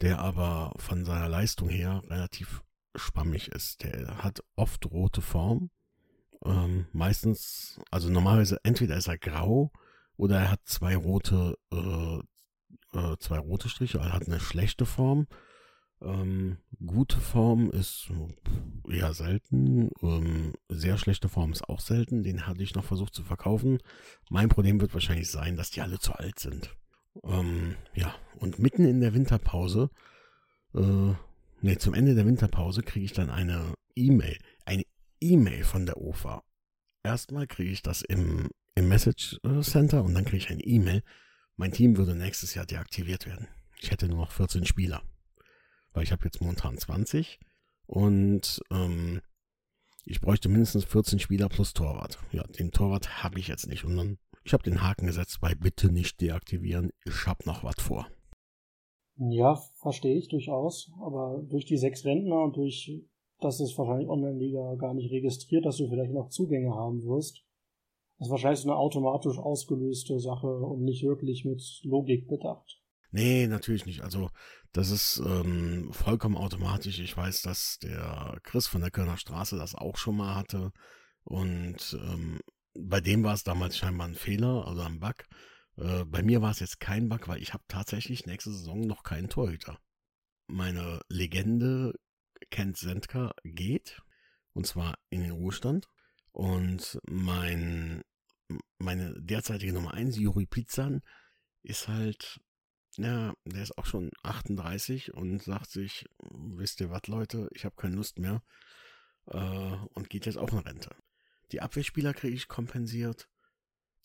[0.00, 2.62] der aber von seiner Leistung her relativ
[2.94, 3.82] spammig ist.
[3.82, 5.70] Der hat oft rote Form.
[6.44, 9.72] Ähm, meistens, also normalerweise entweder ist er grau
[10.16, 12.18] oder er hat zwei rote äh,
[12.92, 15.26] äh, zwei rote Striche, hat eine schlechte Form.
[16.02, 18.10] Ähm, gute Form ist
[18.88, 19.90] eher selten.
[20.02, 22.22] Ähm, sehr schlechte Form ist auch selten.
[22.22, 23.78] Den hatte ich noch versucht zu verkaufen.
[24.28, 26.76] Mein Problem wird wahrscheinlich sein, dass die alle zu alt sind.
[27.22, 29.90] Ähm, ja, und mitten in der Winterpause
[30.74, 31.14] äh,
[31.64, 34.36] Nee, zum Ende der Winterpause kriege ich dann eine E-Mail.
[34.66, 34.84] Eine
[35.18, 36.42] E-Mail von der OFA.
[37.02, 41.02] Erstmal kriege ich das im, im Message Center und dann kriege ich eine E-Mail.
[41.56, 43.48] Mein Team würde nächstes Jahr deaktiviert werden.
[43.80, 45.02] Ich hätte nur noch 14 Spieler.
[45.92, 47.38] Weil ich habe jetzt momentan 20
[47.86, 49.20] und ähm,
[50.04, 52.18] ich bräuchte mindestens 14 Spieler plus Torwart.
[52.32, 53.84] Ja, den Torwart habe ich jetzt nicht.
[53.84, 56.90] Und dann, ich habe den Haken gesetzt bei bitte nicht deaktivieren.
[57.04, 58.08] Ich habe noch was vor.
[59.16, 60.90] Ja, verstehe ich durchaus.
[61.00, 62.90] Aber durch die sechs Rentner und durch,
[63.38, 67.43] dass es wahrscheinlich Online-Liga gar nicht registriert, dass du vielleicht noch Zugänge haben wirst,
[68.18, 72.80] ist wahrscheinlich eine automatisch ausgelöste Sache und nicht wirklich mit Logik bedacht.
[73.10, 74.02] Nee, natürlich nicht.
[74.02, 74.28] Also
[74.72, 76.98] das ist ähm, vollkommen automatisch.
[76.98, 80.72] Ich weiß, dass der Chris von der Kölner Straße das auch schon mal hatte.
[81.22, 82.40] Und ähm,
[82.76, 85.24] bei dem war es damals scheinbar ein Fehler, also ein Bug.
[85.76, 89.04] Äh, bei mir war es jetzt kein Bug, weil ich habe tatsächlich nächste Saison noch
[89.04, 89.78] keinen Torhüter.
[90.48, 91.94] Meine Legende
[92.50, 94.02] Kent Sendka geht.
[94.54, 95.88] Und zwar in den Ruhestand.
[96.34, 98.02] Und mein,
[98.78, 101.00] meine derzeitige Nummer 1, Juri Pizzan,
[101.62, 102.40] ist halt
[102.96, 107.74] ja, der ist auch schon 38 und sagt sich, wisst ihr was, Leute, ich habe
[107.76, 108.42] keine Lust mehr
[109.26, 110.94] äh, und geht jetzt auch in Rente.
[111.52, 113.28] Die Abwehrspieler kriege ich kompensiert,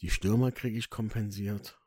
[0.01, 1.77] die Stürmer kriege ich kompensiert,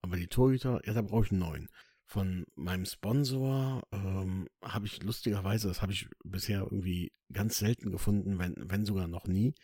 [0.00, 1.68] aber die Torhüter, ja, da brauche ich einen neuen.
[2.10, 8.38] Von meinem Sponsor ähm, habe ich lustigerweise, das habe ich bisher irgendwie ganz selten gefunden,
[8.38, 9.54] wenn, wenn sogar noch nie,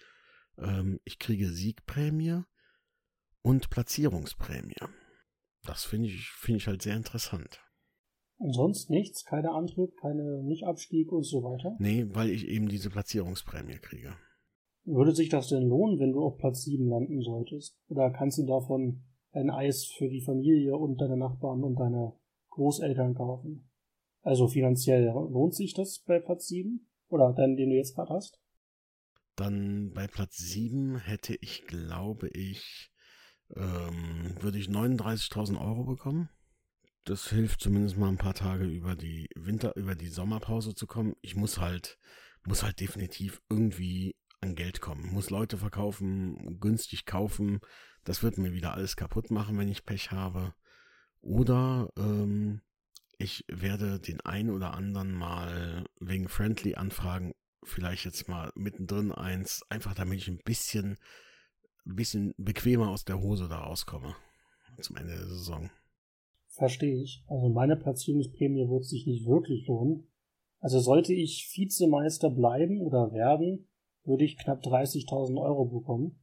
[0.59, 2.42] ähm, ich kriege Siegprämie
[3.40, 4.76] und Platzierungsprämie.
[5.66, 7.62] Das finde ich, finde ich halt sehr interessant.
[8.37, 9.24] Und sonst nichts?
[9.24, 11.76] Keine Antrieb, keine Nicht-Abstieg und so weiter?
[11.78, 14.16] Nee, weil ich eben diese Platzierungsprämie kriege.
[14.85, 17.78] Würde sich das denn lohnen, wenn du auf Platz 7 landen solltest?
[17.88, 22.12] Oder kannst du davon ein Eis für die Familie und deine Nachbarn und deine
[22.55, 23.71] Großeltern kaufen?
[24.23, 26.88] Also finanziell lohnt sich das bei Platz 7?
[27.09, 28.40] Oder den, den du jetzt gerade hast?
[29.37, 32.90] Dann bei Platz 7 hätte ich, glaube ich,
[33.55, 36.31] ähm, würde ich 39.000 Euro bekommen.
[37.05, 41.14] Das hilft zumindest mal ein paar Tage über die Winter, über die Sommerpause zu kommen.
[41.21, 41.99] Ich muss halt,
[42.47, 45.12] muss halt definitiv irgendwie an Geld kommen.
[45.12, 47.61] Muss Leute verkaufen, günstig kaufen.
[48.05, 50.55] Das wird mir wieder alles kaputt machen, wenn ich Pech habe.
[51.35, 52.61] Oder ähm,
[53.18, 57.33] ich werde den einen oder anderen mal wegen Friendly anfragen,
[57.64, 60.97] vielleicht jetzt mal mittendrin eins, einfach damit ich ein bisschen
[61.87, 64.14] ein bisschen bequemer aus der Hose da rauskomme
[64.81, 65.70] zum Ende der Saison.
[66.49, 67.25] Verstehe ich.
[67.27, 70.09] Also meine Platzierungsprämie wird sich nicht wirklich lohnen.
[70.61, 73.68] Also sollte ich Vizemeister bleiben oder werden,
[74.05, 76.20] würde ich knapp 30.000 Euro bekommen.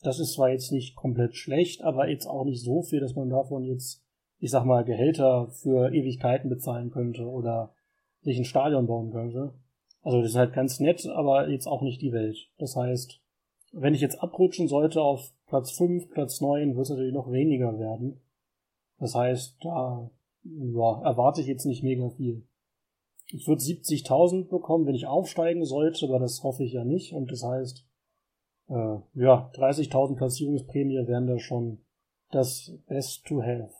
[0.00, 3.28] Das ist zwar jetzt nicht komplett schlecht, aber jetzt auch nicht so viel, dass man
[3.28, 4.04] davon jetzt,
[4.38, 7.74] ich sag mal, Gehälter für Ewigkeiten bezahlen könnte oder
[8.22, 9.54] sich ein Stadion bauen könnte.
[10.02, 12.48] Also das ist halt ganz nett, aber jetzt auch nicht die Welt.
[12.58, 13.20] Das heißt,
[13.72, 17.78] wenn ich jetzt abrutschen sollte auf Platz 5, Platz 9, wird es natürlich noch weniger
[17.78, 18.20] werden.
[18.98, 20.10] Das heißt, da
[20.44, 22.46] ja, erwarte ich jetzt nicht mega viel.
[23.30, 27.12] Ich würde 70.000 bekommen, wenn ich aufsteigen sollte, aber das hoffe ich ja nicht.
[27.12, 27.84] Und das heißt,
[28.68, 31.78] äh, ja, 30.000 Platzierungsprämie wären da schon
[32.30, 33.70] das Best to have.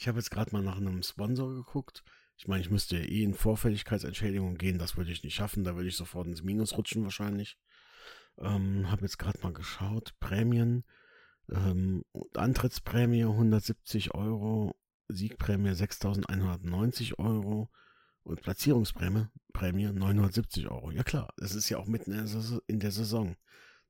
[0.00, 2.02] Ich habe jetzt gerade mal nach einem Sponsor geguckt.
[2.38, 5.76] Ich meine, ich müsste ja eh in Vorfälligkeitsentschädigung gehen, das würde ich nicht schaffen, da
[5.76, 7.58] würde ich sofort ins Minus rutschen wahrscheinlich.
[8.38, 10.14] Ähm, habe jetzt gerade mal geschaut.
[10.18, 10.84] Prämien.
[11.50, 14.74] Ähm, Antrittsprämie 170 Euro.
[15.08, 17.70] Siegprämie 6.190 Euro.
[18.22, 20.92] Und Platzierungsprämie Prämie 970 Euro.
[20.92, 22.12] Ja klar, es ist ja auch mitten
[22.68, 23.36] in der Saison,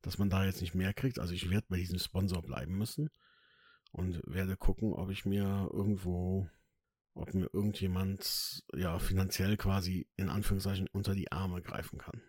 [0.02, 1.20] dass man da jetzt nicht mehr kriegt.
[1.20, 3.10] Also ich werde bei diesem Sponsor bleiben müssen
[3.92, 6.48] und werde gucken, ob ich mir irgendwo,
[7.14, 12.20] ob mir irgendjemand ja finanziell quasi in Anführungszeichen unter die Arme greifen kann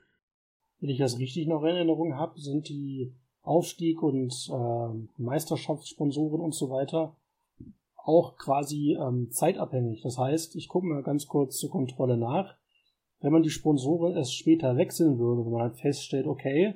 [0.82, 6.54] wenn ich das richtig noch in Erinnerung habe, sind die Aufstieg und äh, Meisterschaftssponsoren und
[6.54, 7.16] so weiter
[8.04, 10.02] auch quasi ähm, zeitabhängig.
[10.02, 12.58] Das heißt, ich gucke mal ganz kurz zur Kontrolle nach.
[13.20, 16.74] Wenn man die Sponsoren erst später wechseln würde, wenn man halt feststellt, okay,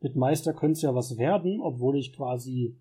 [0.00, 2.78] mit Meister könnte es ja was werden, obwohl ich quasi,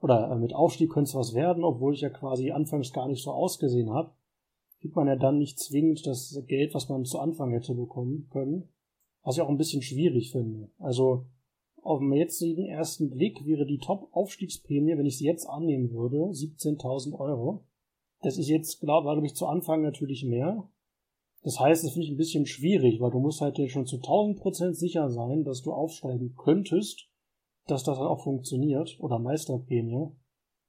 [0.00, 3.22] oder äh, mit Aufstieg könnte es was werden, obwohl ich ja quasi anfangs gar nicht
[3.22, 4.12] so ausgesehen habe,
[4.80, 8.68] kriegt man ja dann nicht zwingend das Geld, was man zu Anfang hätte bekommen können.
[9.22, 10.70] Was ich auch ein bisschen schwierig finde.
[10.78, 11.26] Also
[11.82, 17.18] auf dem jetzigen ersten Blick wäre die Top-Aufstiegsprämie, wenn ich sie jetzt annehmen würde, 17.000
[17.18, 17.64] Euro.
[18.22, 20.68] Das ist jetzt, glaube glaub ich, zu Anfang natürlich mehr.
[21.42, 24.74] Das heißt, das finde ich ein bisschen schwierig, weil du musst halt schon zu 1000%
[24.74, 27.09] sicher sein, dass du aufsteigen könntest,
[27.66, 30.10] dass das auch funktioniert, oder Meisterprämie.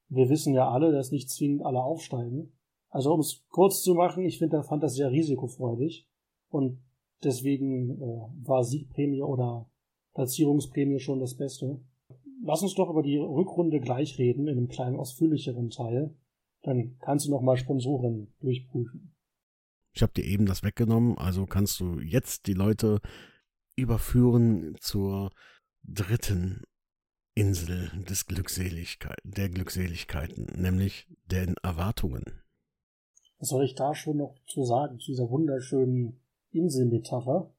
[0.08, 2.52] Wir wissen ja alle, dass nicht zwingend alle aufsteigen.
[2.90, 6.06] Also um es kurz zu machen, ich finde, fand das sehr risikofreudig.
[6.50, 6.82] Und
[7.24, 9.70] deswegen äh, war Siegprämie oder
[10.14, 11.80] Platzierungsprämie schon das Beste.
[12.44, 16.14] Lass uns doch über die Rückrunde gleich reden, in einem kleinen ausführlicheren Teil.
[16.62, 19.14] Dann kannst du nochmal Sponsoren durchprüfen.
[19.94, 23.00] Ich habe dir eben das weggenommen, also kannst du jetzt die Leute
[23.76, 25.30] überführen zur
[25.82, 26.62] dritten
[27.34, 32.24] Insel des Glückseligkeit, der Glückseligkeiten, nämlich den Erwartungen.
[33.38, 37.54] Was soll ich da schon noch zu sagen, zu dieser wunderschönen Inselmetapher?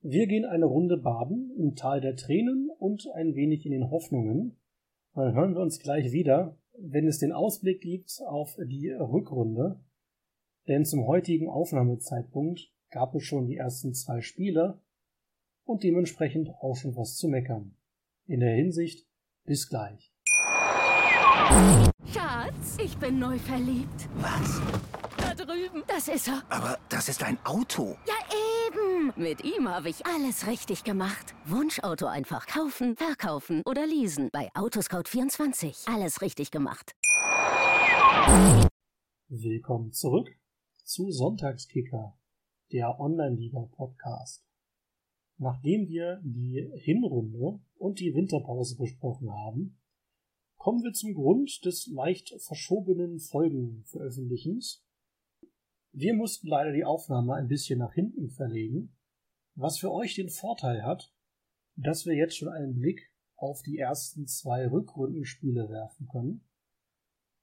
[0.00, 4.56] Wir gehen eine Runde baden im Tal der Tränen und ein wenig in den Hoffnungen.
[5.14, 9.80] Dann hören wir uns gleich wieder, wenn es den Ausblick gibt auf die Rückrunde.
[10.66, 14.80] Denn zum heutigen Aufnahmezeitpunkt gab es schon die ersten zwei Spiele
[15.64, 17.76] und dementsprechend auch schon was zu meckern.
[18.26, 19.06] In der Hinsicht
[19.44, 20.10] bis gleich.
[22.10, 24.08] Schatz, ich bin neu verliebt.
[24.14, 24.62] Was?
[25.18, 25.82] Da drüben.
[25.86, 26.42] Das ist er.
[26.48, 27.98] Aber das ist ein Auto.
[28.06, 28.14] Ja,
[28.66, 29.12] eben.
[29.14, 31.34] Mit ihm habe ich alles richtig gemacht.
[31.44, 34.30] Wunschauto einfach kaufen, verkaufen oder leasen.
[34.32, 35.92] Bei Autoscout24.
[35.94, 36.92] Alles richtig gemacht.
[39.28, 40.30] Willkommen zurück
[40.82, 42.16] zu Sonntagskicker,
[42.72, 44.42] der Online-Liga-Podcast.
[45.36, 49.80] Nachdem wir die Hinrunde und die Winterpause besprochen haben,
[50.56, 54.84] kommen wir zum Grund des leicht verschobenen Folgenveröffentlichens.
[55.92, 58.96] Wir mussten leider die Aufnahme ein bisschen nach hinten verlegen,
[59.54, 61.12] was für euch den Vorteil hat,
[61.76, 66.48] dass wir jetzt schon einen Blick auf die ersten zwei Rückrundenspiele werfen können.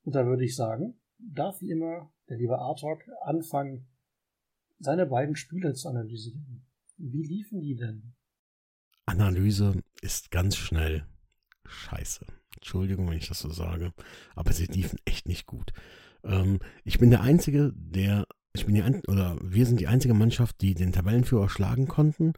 [0.04, 3.88] Und da würde ich sagen, darf wie immer der liebe Artok anfangen,
[4.80, 6.65] seine beiden Spiele zu analysieren.
[7.02, 8.14] Wie liefen die denn?
[9.06, 11.06] Analyse ist ganz schnell
[11.66, 12.26] scheiße.
[12.56, 13.94] Entschuldigung, wenn ich das so sage,
[14.36, 15.72] aber sie liefen echt nicht gut.
[16.24, 20.14] Ähm, ich bin der Einzige, der, ich bin die, ein, oder wir sind die einzige
[20.14, 22.34] Mannschaft, die den Tabellenführer schlagen konnten.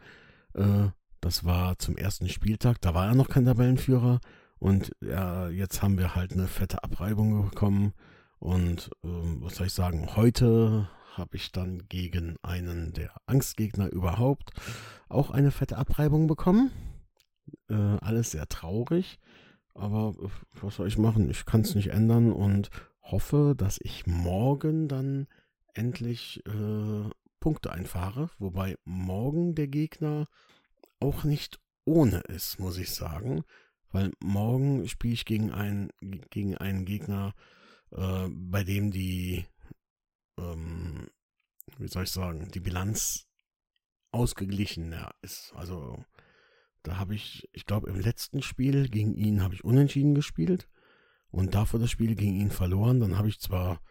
[0.53, 0.87] Äh,
[1.19, 4.21] das war zum ersten Spieltag, da war er noch kein Tabellenführer
[4.59, 7.93] und ja, jetzt haben wir halt eine fette Abreibung bekommen.
[8.39, 14.51] Und ähm, was soll ich sagen, heute habe ich dann gegen einen der Angstgegner überhaupt
[15.09, 16.71] auch eine fette Abreibung bekommen.
[17.69, 19.19] Äh, alles sehr traurig,
[19.73, 20.29] aber äh,
[20.61, 21.29] was soll ich machen?
[21.29, 22.69] Ich kann es nicht ändern und
[23.01, 25.27] hoffe, dass ich morgen dann
[25.73, 30.27] endlich äh, Punkte einfahre, wobei morgen der Gegner
[30.99, 33.43] auch nicht ohne ist, muss ich sagen,
[33.91, 35.89] weil morgen spiele ich gegen einen,
[36.29, 37.33] gegen einen Gegner,
[37.91, 39.45] äh, bei dem die
[40.37, 41.09] ähm,
[41.77, 43.27] wie soll ich sagen, die Bilanz
[44.11, 45.53] ausgeglichener ist.
[45.55, 46.03] Also
[46.83, 50.67] da habe ich, ich glaube, im letzten Spiel gegen ihn habe ich unentschieden gespielt
[51.31, 52.99] und davor das Spiel gegen ihn verloren.
[52.99, 53.81] Dann habe ich zwar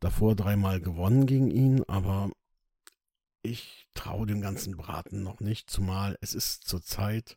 [0.00, 2.30] davor dreimal gewonnen gegen ihn, aber
[3.42, 7.36] ich traue dem ganzen Braten noch nicht, zumal es ist zurzeit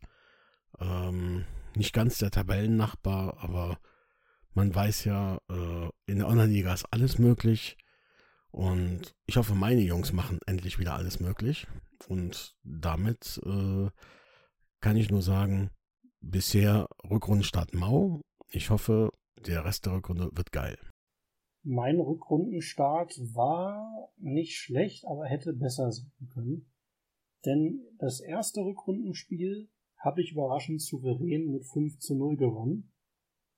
[0.80, 3.80] ähm, nicht ganz der Tabellennachbar, aber
[4.54, 7.78] man weiß ja, äh, in der Online-Liga ist alles möglich.
[8.52, 11.68] Und ich hoffe, meine Jungs machen endlich wieder alles möglich.
[12.08, 13.90] Und damit äh,
[14.80, 15.70] kann ich nur sagen,
[16.22, 18.22] bisher Rückrundenstart mau.
[18.50, 19.12] Ich hoffe,
[19.46, 20.78] der Rest der Rückrunde wird geil.
[21.64, 26.72] Mein Rückrundenstart war nicht schlecht, aber hätte besser sein können.
[27.46, 32.94] Denn das erste Rückrundenspiel habe ich überraschend souverän mit 5 zu 0 gewonnen.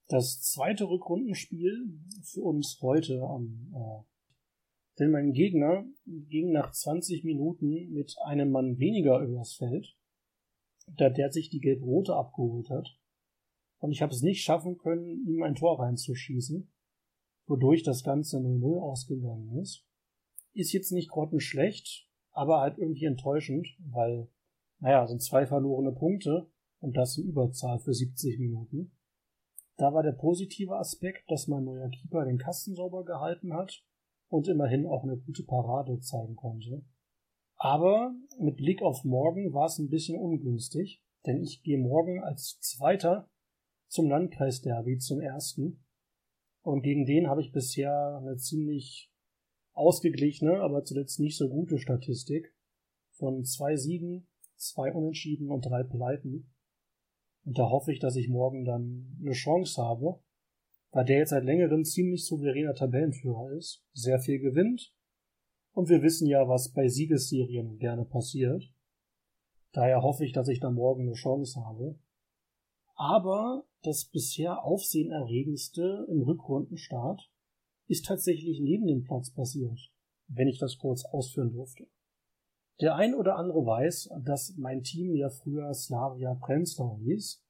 [0.08, 4.09] Das zweite Rückrundenspiel für uns heute am äh,
[5.00, 9.96] denn mein Gegner ging nach 20 Minuten mit einem Mann weniger übers Feld,
[10.86, 12.98] da der sich die gelb-rote abgeholt hat.
[13.78, 16.70] Und ich habe es nicht schaffen können, ihm ein Tor reinzuschießen,
[17.46, 19.86] wodurch das Ganze 0-0 ausgegangen ist.
[20.52, 24.28] Ist jetzt nicht grottenschlecht, aber halt irgendwie enttäuschend, weil,
[24.80, 28.92] naja, sind zwei verlorene Punkte und das in Überzahl für 70 Minuten.
[29.78, 33.82] Da war der positive Aspekt, dass mein neuer Keeper den Kasten sauber gehalten hat
[34.30, 36.82] und immerhin auch eine gute Parade zeigen konnte.
[37.56, 42.58] Aber mit Blick auf morgen war es ein bisschen ungünstig, denn ich gehe morgen als
[42.60, 43.28] Zweiter
[43.88, 45.84] zum Landkreisderby zum ersten.
[46.62, 49.12] Und gegen den habe ich bisher eine ziemlich
[49.72, 52.54] ausgeglichene, aber zuletzt nicht so gute Statistik
[53.12, 56.52] von zwei Siegen, zwei Unentschieden und drei Pleiten.
[57.44, 60.22] Und da hoffe ich, dass ich morgen dann eine Chance habe,
[60.92, 64.92] weil der jetzt seit längerem ziemlich souveräner Tabellenführer ist, sehr viel gewinnt.
[65.72, 68.72] Und wir wissen ja, was bei Siegesserien gerne passiert.
[69.72, 71.98] Daher hoffe ich, dass ich da morgen eine Chance habe.
[72.96, 77.30] Aber das bisher aufsehenerregendste im Rückrundenstart
[77.86, 79.78] ist tatsächlich neben dem Platz passiert,
[80.28, 81.86] wenn ich das kurz ausführen durfte.
[82.80, 87.42] Der ein oder andere weiß, dass mein Team ja früher Slavia Prenzlau hieß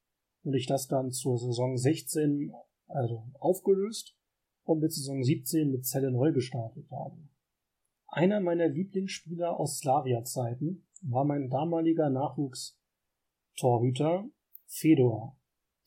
[0.43, 2.53] und ich das dann zur Saison 16
[2.93, 4.17] also aufgelöst
[4.65, 7.17] und mit Saison 17 mit Celle neu gestartet habe.
[8.07, 14.29] Einer meiner Lieblingsspieler aus Slavia-Zeiten war mein damaliger Nachwuchstorhüter
[14.67, 15.39] Fedor,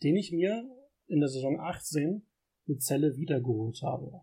[0.01, 0.68] den ich mir
[1.08, 2.26] in der Saison 18
[2.66, 4.22] mit Zelle wiedergeholt habe.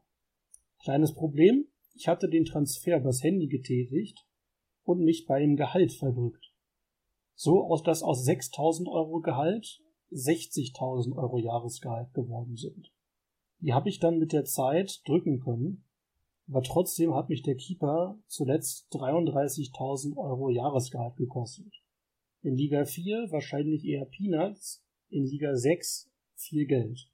[0.83, 4.27] Kleines Problem, ich hatte den Transfer übers Handy getätigt
[4.83, 6.55] und mich bei dem Gehalt verdrückt.
[7.35, 12.93] So, dass aus 6000 Euro Gehalt 60.000 Euro Jahresgehalt geworden sind.
[13.61, 15.85] Die habe ich dann mit der Zeit drücken können,
[16.49, 21.73] aber trotzdem hat mich der Keeper zuletzt 33.000 Euro Jahresgehalt gekostet.
[22.43, 27.11] In Liga 4 wahrscheinlich eher Peanuts, in Liga 6 viel Geld.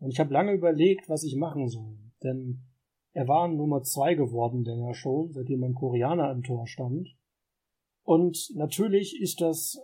[0.00, 2.62] Und ich habe lange überlegt, was ich machen soll, denn
[3.12, 7.16] er war Nummer 2 geworden länger schon, seitdem ein Koreaner im Tor stand.
[8.04, 9.80] Und natürlich ist das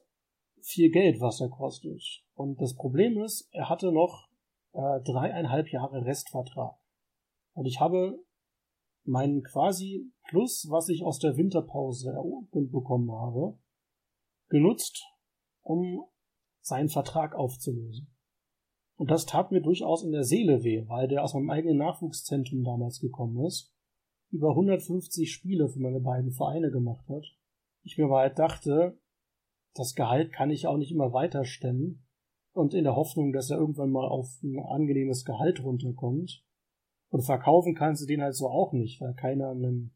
[0.64, 2.02] viel Geld, was er kostet.
[2.34, 4.28] Und das Problem ist, er hatte noch
[4.72, 6.76] äh, dreieinhalb Jahre Restvertrag.
[7.52, 8.18] Und ich habe
[9.04, 12.14] meinen quasi Plus, was ich aus der Winterpause
[12.50, 13.58] bekommen habe,
[14.48, 15.04] genutzt,
[15.60, 16.02] um
[16.60, 18.10] seinen Vertrag aufzulösen.
[18.96, 22.64] Und das tat mir durchaus in der Seele weh, weil der aus meinem eigenen Nachwuchszentrum
[22.64, 23.74] damals gekommen ist,
[24.30, 27.24] über 150 Spiele für meine beiden Vereine gemacht hat.
[27.82, 28.98] Ich mir aber halt dachte,
[29.74, 32.06] das Gehalt kann ich auch nicht immer weiter stemmen
[32.52, 36.44] und in der Hoffnung, dass er irgendwann mal auf ein angenehmes Gehalt runterkommt.
[37.10, 39.94] Und verkaufen kannst du den halt so auch nicht, weil keiner einen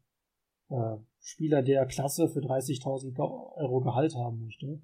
[0.69, 3.17] äh, Spieler der Klasse für 30.000
[3.57, 4.81] Euro Gehalt haben möchte.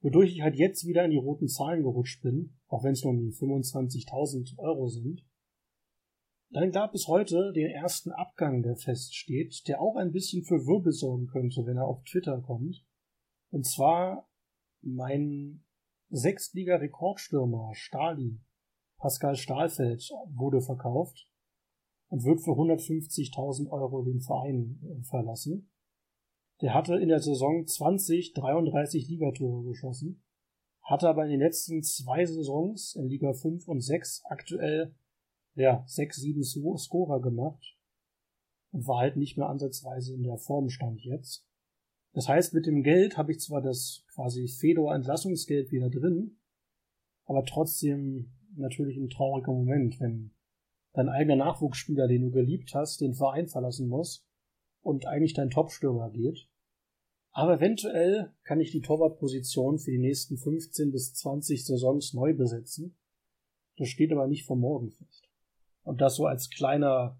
[0.00, 3.12] Wodurch ich halt jetzt wieder in die roten Zahlen gerutscht bin, auch wenn es nur
[3.12, 5.24] um die 25.000 Euro sind.
[6.50, 10.92] Dann gab es heute den ersten Abgang, der feststeht, der auch ein bisschen für Wirbel
[10.92, 12.84] sorgen könnte, wenn er auf Twitter kommt.
[13.54, 14.28] Und zwar
[14.82, 15.64] mein
[16.10, 18.40] Sechstliga-Rekordstürmer Stali,
[18.98, 21.30] Pascal Stahlfeld, wurde verkauft
[22.08, 25.70] und wird für 150.000 Euro den Verein äh, verlassen.
[26.62, 30.24] Der hatte in der Saison 20 33 Ligatore geschossen,
[30.82, 34.96] hatte aber in den letzten zwei Saisons in Liga 5 und 6 aktuell
[35.54, 37.78] ja, 6, 7 Scorer gemacht
[38.72, 41.46] und war halt nicht mehr ansatzweise in der Formstand jetzt.
[42.14, 46.38] Das heißt, mit dem Geld habe ich zwar das quasi Fedor-Entlassungsgeld wieder drin,
[47.26, 50.30] aber trotzdem natürlich ein trauriger Moment, wenn
[50.92, 54.24] dein eigener Nachwuchsspieler, den du geliebt hast, den Verein verlassen muss
[54.80, 56.48] und eigentlich dein Topstürmer geht.
[57.32, 62.96] Aber eventuell kann ich die Torwartposition für die nächsten 15 bis 20 Saisons neu besetzen.
[63.76, 65.28] Das steht aber nicht vor morgen fest.
[65.82, 67.18] Und das so als kleiner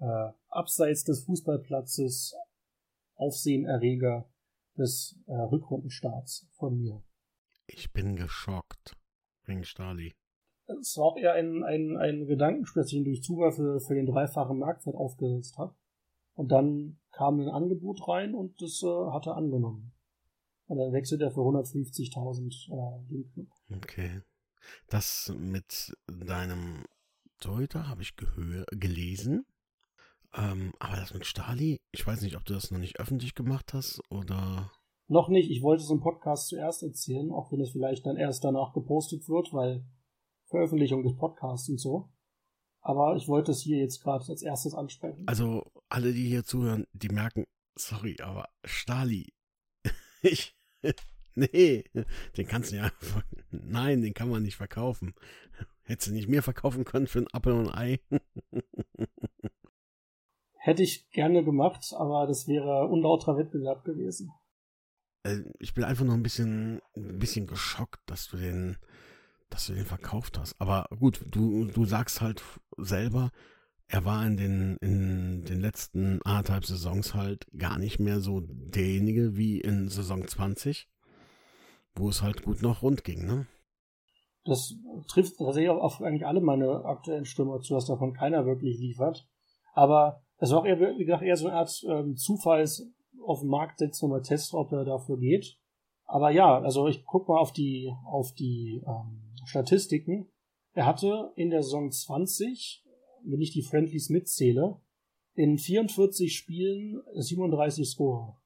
[0.00, 2.36] äh, abseits des Fußballplatzes
[3.18, 4.28] Aufsehenerreger
[4.76, 7.02] des äh, Rückrundenstarts von mir.
[7.66, 8.96] Ich bin geschockt
[9.44, 10.14] wegen Stali.
[10.66, 14.06] Es war auch eher ein, ein, ein Gedankenspiel, das ich durch Zufall für, für den
[14.06, 15.74] dreifachen Marktwert aufgesetzt habe.
[16.34, 19.92] Und dann kam ein Angebot rein und das äh, hat er angenommen.
[20.66, 23.48] Und dann wechselt er für 150.000 äh, den Club.
[23.74, 24.22] Okay.
[24.88, 26.84] Das mit deinem
[27.40, 28.14] Torhüter habe ich
[28.72, 29.46] gelesen.
[30.34, 33.72] Ähm, aber das mit Stali, ich weiß nicht, ob du das noch nicht öffentlich gemacht
[33.72, 34.70] hast oder.
[35.06, 35.50] Noch nicht.
[35.50, 39.28] Ich wollte es im Podcast zuerst erzählen, auch wenn es vielleicht dann erst danach gepostet
[39.28, 39.84] wird, weil
[40.48, 42.10] Veröffentlichung des Podcasts und so.
[42.80, 45.26] Aber ich wollte es hier jetzt gerade als erstes ansprechen.
[45.26, 49.32] Also alle, die hier zuhören, die merken, sorry, aber Stali,
[50.22, 50.54] ich,
[51.34, 51.84] nee,
[52.36, 52.92] den kannst du ja,
[53.50, 55.14] nein, den kann man nicht verkaufen.
[55.82, 58.00] Hättest du nicht mehr verkaufen können für ein Apfel und ein Ei?
[60.68, 64.34] Hätte ich gerne gemacht, aber das wäre unlauterer Wettbewerb gewesen.
[65.22, 68.76] Äh, ich bin einfach nur ein bisschen, ein bisschen geschockt, dass du den,
[69.48, 70.60] dass du den verkauft hast.
[70.60, 72.44] Aber gut, du, du sagst halt
[72.76, 73.30] selber,
[73.86, 79.38] er war in den, in den letzten anderthalb Saisons halt gar nicht mehr so derjenige
[79.38, 80.86] wie in Saison 20,
[81.94, 83.46] wo es halt gut noch rund ging, ne?
[84.44, 84.74] Das
[85.06, 89.26] trifft tatsächlich auf eigentlich alle meine aktuellen Stürmer zu, dass davon keiner wirklich liefert.
[89.72, 92.88] Aber das war auch eher, wie gesagt, eher so eine Art ähm, Zufalls
[93.24, 95.58] auf den Markt setzen und mal testen, ob er dafür geht.
[96.04, 100.28] Aber ja, also ich guck mal auf die, auf die ähm, Statistiken.
[100.72, 102.84] Er hatte in der Saison 20,
[103.24, 104.80] wenn ich die Friendlies mitzähle,
[105.34, 108.40] in 44 Spielen 37 Scorer.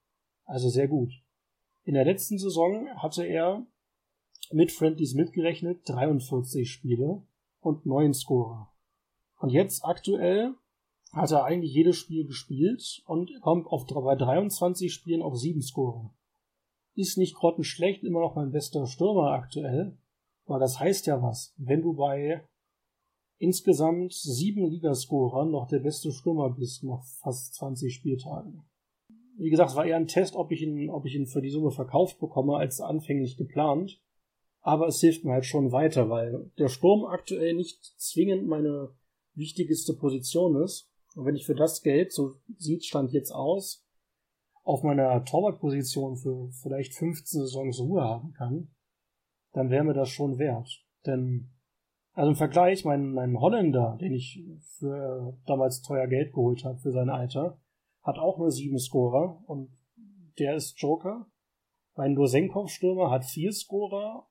[0.45, 1.13] Also sehr gut.
[1.85, 3.67] In der letzten Saison hatte er
[4.51, 7.23] mit Friendlies mitgerechnet 43 Spiele
[7.61, 8.73] und 9 Scorer.
[9.39, 10.55] Und jetzt aktuell
[11.13, 16.15] hat er eigentlich jedes Spiel gespielt und kommt auf, bei 23 Spielen auf 7 Scorer.
[16.95, 19.97] Ist nicht grottenschlecht, immer noch mein bester Stürmer aktuell.
[20.47, 21.55] Aber das heißt ja was.
[21.57, 22.43] Wenn du bei
[23.39, 28.63] insgesamt sieben Ligascorern noch der beste Stürmer bist, nach fast 20 Spieltagen.
[29.37, 31.51] Wie gesagt, es war eher ein Test, ob ich ihn, ob ich ihn für die
[31.51, 34.01] Summe verkauft bekomme, als anfänglich geplant.
[34.61, 38.95] Aber es hilft mir halt schon weiter, weil der Sturm aktuell nicht zwingend meine
[39.35, 40.92] wichtigste Position ist.
[41.15, 43.87] Und wenn ich für das Geld, so sieht Stand jetzt aus,
[44.65, 48.69] auf meiner Torwartposition für vielleicht 15 Saisons Ruhe haben kann,
[49.53, 50.69] dann wäre mir das schon wert.
[51.05, 51.51] Denn,
[52.13, 54.43] also im Vergleich, mein, mein Holländer, den ich
[54.79, 57.61] für damals teuer Geld geholt habe für sein Alter,
[58.03, 59.77] hat auch nur sieben Scorer und
[60.39, 61.27] der ist Joker.
[61.95, 64.29] Mein Dosenkov-Stürmer hat vier Scorer,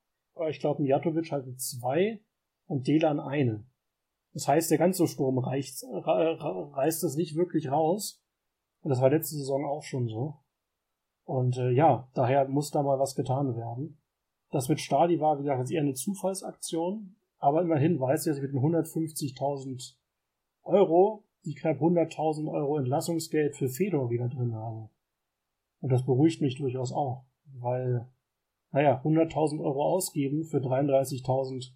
[0.49, 2.21] ich glaube Mijatovic hatte zwei
[2.65, 3.65] und Delan eine.
[4.33, 8.23] Das heißt, der ganze Sturm reicht, reißt es nicht wirklich raus.
[8.81, 10.39] Und das war letzte Saison auch schon so.
[11.25, 14.01] Und äh, ja, daher muss da mal was getan werden.
[14.51, 17.15] Das mit Stadi war, wie gesagt, eher eine Zufallsaktion.
[17.37, 19.95] Aber immerhin weiß ich, dass ich mit den 150.000
[20.63, 24.89] Euro die knapp 100.000 Euro Entlassungsgeld für Fedor wieder drin habe.
[25.79, 27.25] Und das beruhigt mich durchaus auch,
[27.59, 28.07] weil,
[28.71, 31.71] naja, 100.000 Euro ausgeben für 33.000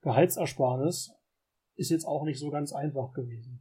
[0.00, 1.14] Gehaltsersparnis
[1.76, 3.60] ist jetzt auch nicht so ganz einfach gewesen.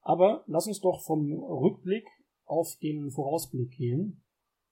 [0.00, 2.06] Aber lass uns doch vom Rückblick
[2.44, 4.22] auf den Vorausblick gehen.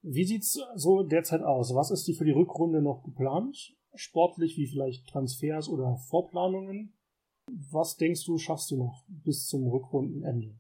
[0.02, 1.74] Wie sieht's so derzeit aus?
[1.74, 3.74] Was ist die für die Rückrunde noch geplant?
[3.94, 6.94] Sportlich wie vielleicht Transfers oder Vorplanungen?
[7.70, 10.54] Was denkst du, schaffst du noch bis zum Rückrundenende?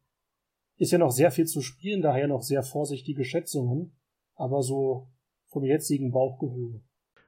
[0.76, 3.96] Ist ja noch sehr viel zu spielen, daher noch sehr vorsichtige Schätzungen,
[4.34, 5.08] aber so
[5.46, 6.82] vom jetzigen Bauchgefühl.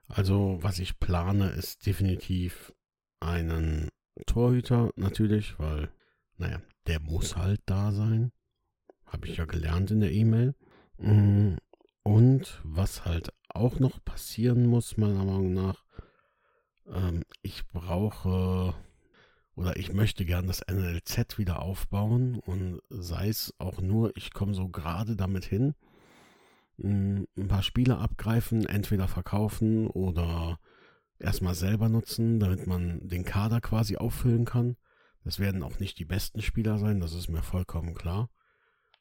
[0.09, 2.72] Also, was ich plane, ist definitiv
[3.20, 3.89] einen
[4.27, 5.91] Torhüter natürlich, weil,
[6.39, 8.33] naja, der muss halt da sein.
[9.05, 10.55] Habe ich ja gelernt in der E-Mail.
[10.99, 11.57] Mm,
[12.03, 15.85] und was halt auch noch passieren muss, meiner Meinung nach,
[16.87, 18.75] ähm, ich brauche
[19.55, 24.55] oder ich möchte gern das NLZ wieder aufbauen und sei es auch nur, ich komme
[24.55, 25.75] so gerade damit hin,
[26.79, 30.59] mm, ein paar Spiele abgreifen, entweder verkaufen oder
[31.19, 34.77] erstmal selber nutzen, damit man den Kader quasi auffüllen kann.
[35.25, 38.31] Das werden auch nicht die besten Spieler sein, das ist mir vollkommen klar.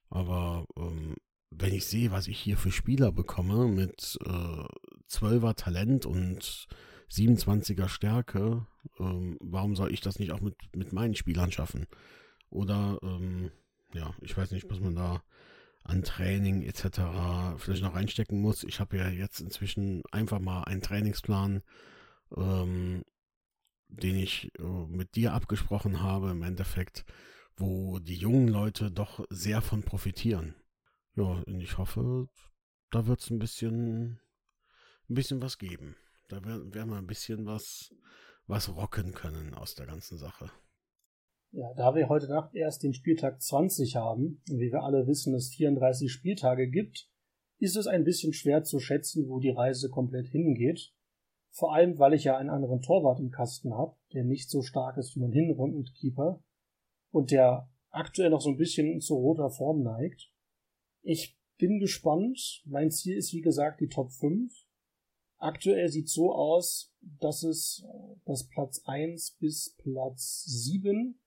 [0.10, 1.16] Aber ähm,
[1.52, 4.66] wenn ich sehe, was ich hier für Spieler bekomme mit äh,
[5.10, 6.68] 12er Talent und
[7.12, 8.66] 27er Stärke,
[9.00, 11.86] ähm, warum soll ich das nicht auch mit, mit meinen Spielern schaffen?
[12.50, 13.52] Oder, ähm,
[13.94, 15.22] ja, ich weiß nicht, was man da
[15.84, 17.58] an Training etc.
[17.58, 18.64] vielleicht noch reinstecken muss.
[18.64, 21.62] Ich habe ja jetzt inzwischen einfach mal einen Trainingsplan
[22.36, 23.04] ähm,
[23.88, 27.06] den ich äh, mit dir abgesprochen habe, im Endeffekt,
[27.58, 30.56] wo die jungen Leute doch sehr von profitieren.
[31.16, 32.28] Ja, und ich hoffe,
[32.92, 34.20] da wird es ein bisschen,
[35.10, 35.96] ein bisschen was geben.
[36.30, 37.94] Da werden wir ein bisschen was,
[38.48, 40.52] was rocken können aus der ganzen Sache.
[41.52, 45.34] Ja, da wir heute Nacht erst den Spieltag 20 haben, und wie wir alle wissen,
[45.36, 47.10] es 34 Spieltage gibt,
[47.60, 50.94] ist es ein bisschen schwer zu schätzen, wo die Reise komplett hingeht.
[51.58, 54.98] Vor allem, weil ich ja einen anderen Torwart im Kasten habe, der nicht so stark
[54.98, 56.44] ist wie mein Hinrundenkeeper
[57.12, 60.30] und der aktuell noch so ein bisschen zu roter Form neigt.
[61.02, 62.62] Ich bin gespannt.
[62.66, 64.54] Mein Ziel ist, wie gesagt, die Top 5.
[65.38, 67.86] Aktuell sieht so aus, dass es
[68.26, 71.22] das Platz 1 bis Platz 7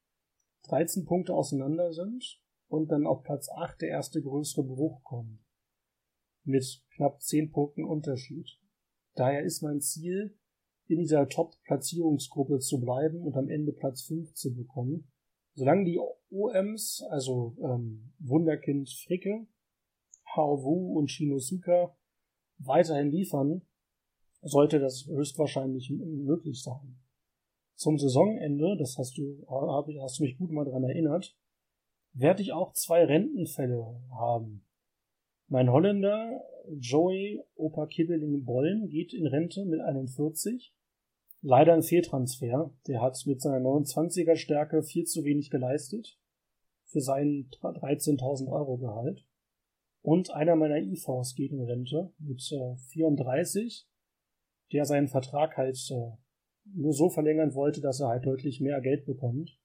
[0.64, 5.40] 13 Punkte auseinander sind und dann auf Platz 8 der erste größere Bruch kommt.
[6.44, 8.58] Mit knapp 10 Punkten Unterschied.
[9.18, 10.38] Daher ist mein Ziel,
[10.86, 15.10] in dieser Top-Platzierungsgruppe zu bleiben und am Ende Platz 5 zu bekommen.
[15.54, 15.98] Solange die
[16.30, 19.48] OMs, also ähm, Wunderkind Fricke,
[20.36, 21.96] Hao Wu und Shinosuka
[22.58, 23.62] weiterhin liefern,
[24.40, 27.00] sollte das höchstwahrscheinlich möglich sein.
[27.74, 31.36] Zum Saisonende, das hast du, hast du mich gut mal dran erinnert,
[32.12, 34.64] werde ich auch zwei Rentenfälle haben.
[35.50, 36.44] Mein Holländer
[36.78, 40.74] Joey Opa Kibbeling Bollen geht in Rente mit 41.
[41.40, 42.70] Leider ein Fehltransfer.
[42.86, 46.18] Der hat mit seiner 29er Stärke viel zu wenig geleistet
[46.84, 49.24] für seinen 13.000 Euro Gehalt.
[50.02, 53.88] Und einer meiner IVs geht in Rente mit äh, 34,
[54.74, 56.10] der seinen Vertrag halt äh,
[56.74, 59.58] nur so verlängern wollte, dass er halt deutlich mehr Geld bekommt.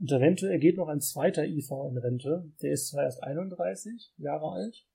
[0.00, 4.52] Und eventuell geht noch ein zweiter IV in Rente, der ist zwar erst 31 Jahre
[4.52, 4.86] alt,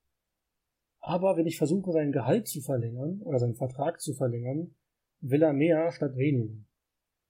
[1.06, 4.74] aber wenn ich versuche, sein Gehalt zu verlängern oder seinen Vertrag zu verlängern,
[5.20, 6.54] will er mehr statt weniger.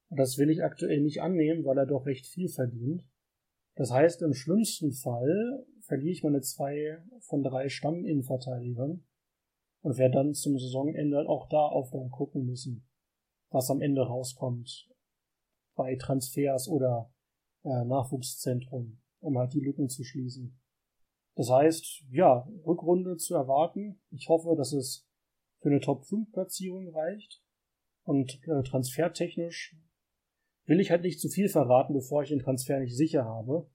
[0.10, 3.04] Und das will ich aktuell nicht annehmen, weil er doch recht viel verdient.
[3.76, 9.08] Das heißt, im schlimmsten Fall verliere ich meine zwei von drei Stamminnenverteidigern
[9.82, 12.88] und werde dann zum Saisonende auch da auf dann gucken müssen,
[13.50, 14.88] was am Ende rauskommt
[15.76, 17.12] bei Transfers oder
[17.64, 20.60] äh, Nachwuchszentrum, um halt die Lücken zu schließen.
[21.36, 24.00] Das heißt, ja, Rückrunde zu erwarten.
[24.12, 25.08] Ich hoffe, dass es
[25.60, 27.42] für eine Top-5-Platzierung reicht.
[28.04, 29.76] Und äh, transfertechnisch
[30.66, 33.70] will ich halt nicht zu viel verraten, bevor ich den Transfer nicht sicher habe.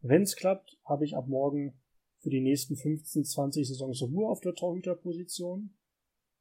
[0.00, 1.78] Wenn es klappt, habe ich ab morgen
[2.18, 5.76] für die nächsten 15, 20 Saisons Ruhe auf der Torhüterposition.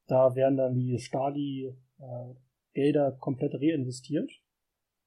[0.07, 4.31] Da werden dann die Stadi-Gelder äh, komplett reinvestiert.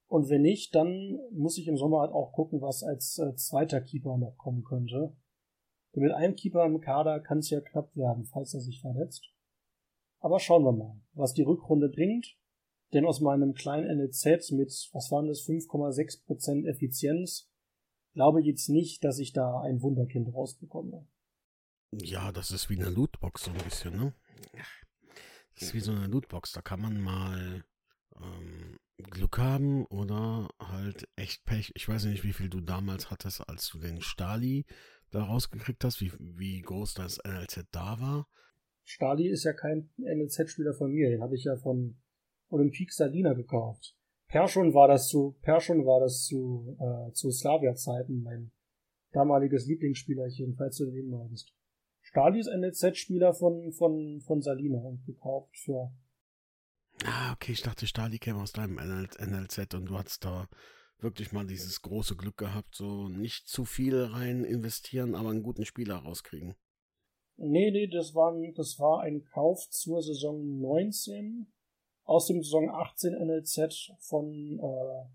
[0.07, 3.80] Und wenn nicht, dann muss ich im Sommer halt auch gucken, was als äh, zweiter
[3.80, 5.14] Keeper noch kommen könnte.
[5.95, 9.30] Mit einem Keeper im Kader kann es ja knapp werden, falls er sich verletzt.
[10.20, 12.36] Aber schauen wir mal, was die Rückrunde bringt.
[12.92, 17.51] Denn aus meinem kleinen NLZ mit, was waren das, 5,6% Effizienz,
[18.12, 21.07] glaube ich jetzt nicht, dass ich da ein Wunderkind rausbekomme.
[21.92, 24.14] Ja, das ist wie eine Lootbox so ein bisschen, ne?
[25.55, 26.53] Das ist wie so eine Lootbox.
[26.53, 27.64] Da kann man mal
[28.20, 31.72] ähm, Glück haben oder halt echt Pech.
[31.74, 34.66] Ich weiß nicht, wie viel du damals hattest, als du den Stali
[35.14, 38.28] da rausgekriegt hast, wie, wie groß das NLZ da war.
[38.82, 41.96] Stali ist ja kein NLZ-Spieler von mir, den habe ich ja von
[42.48, 43.96] Olympique Salina gekauft.
[44.28, 48.52] Perschon war das zu, Perschon war das zu, äh, zu Slavia-Zeiten mein
[49.12, 51.54] damaliges Lieblingsspielerchen, falls du den meinst.
[52.02, 55.92] Stali ist NLZ-Spieler von, von, von Salina und gekauft für.
[57.04, 60.48] Ah, okay, ich dachte, Stali käme aus deinem NLZ und du hattest da
[60.99, 65.64] wirklich mal dieses große Glück gehabt, so nicht zu viel rein investieren, aber einen guten
[65.64, 66.55] Spieler rauskriegen.
[67.36, 71.53] Nee, nee, das war, das war ein Kauf zur Saison 19
[72.05, 75.09] aus dem Saison 18 NLZ von äh,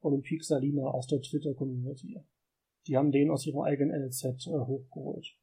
[0.00, 2.20] Olympique Salina aus der Twitter-Community.
[2.86, 5.36] Die haben den aus ihrem eigenen NLZ äh, hochgeholt.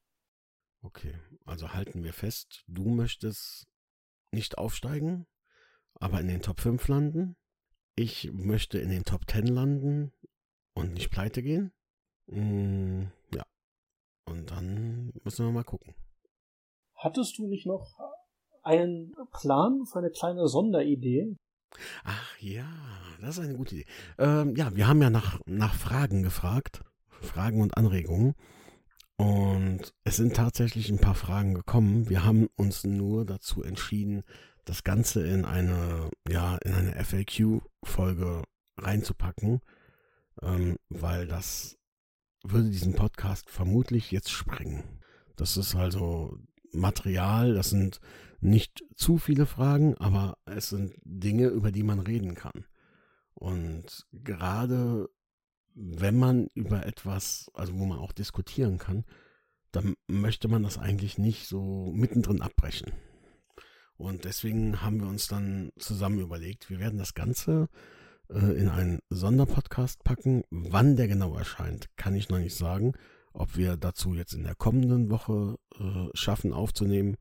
[0.84, 1.16] Okay,
[1.46, 3.68] also halten wir fest, du möchtest
[4.32, 5.28] nicht aufsteigen,
[5.96, 7.36] aber in den Top 5 landen.
[7.96, 10.12] Ich möchte in den Top 10 landen
[10.74, 11.72] und nicht pleite gehen.
[12.28, 13.44] Mm, ja.
[14.26, 15.94] Und dann müssen wir mal gucken.
[16.96, 17.98] Hattest du nicht noch
[18.64, 21.36] einen Plan für eine kleine Sonderidee?
[22.04, 22.70] Ach ja,
[23.20, 23.86] das ist eine gute Idee.
[24.18, 26.84] Ähm, ja, wir haben ja nach, nach Fragen gefragt.
[27.08, 28.36] Fragen und Anregungen.
[29.18, 32.10] Und es sind tatsächlich ein paar Fragen gekommen.
[32.10, 34.24] Wir haben uns nur dazu entschieden,
[34.66, 38.44] das Ganze in eine, ja, in eine FAQ-Folge
[38.78, 39.62] reinzupacken,
[40.42, 41.78] ähm, weil das
[42.44, 44.84] würde diesen Podcast vermutlich jetzt sprengen.
[45.36, 46.38] Das ist also
[46.74, 48.00] Material, das sind
[48.40, 52.66] nicht zu viele Fragen, aber es sind Dinge, über die man reden kann.
[53.34, 55.10] Und gerade
[55.74, 59.06] wenn man über etwas, also wo man auch diskutieren kann,
[59.72, 62.92] dann möchte man das eigentlich nicht so mittendrin abbrechen.
[64.02, 67.70] Und deswegen haben wir uns dann zusammen überlegt, wir werden das Ganze
[68.30, 70.44] äh, in einen Sonderpodcast packen.
[70.50, 72.94] Wann der genau erscheint, kann ich noch nicht sagen.
[73.32, 77.16] Ob wir dazu jetzt in der kommenden Woche äh, schaffen aufzunehmen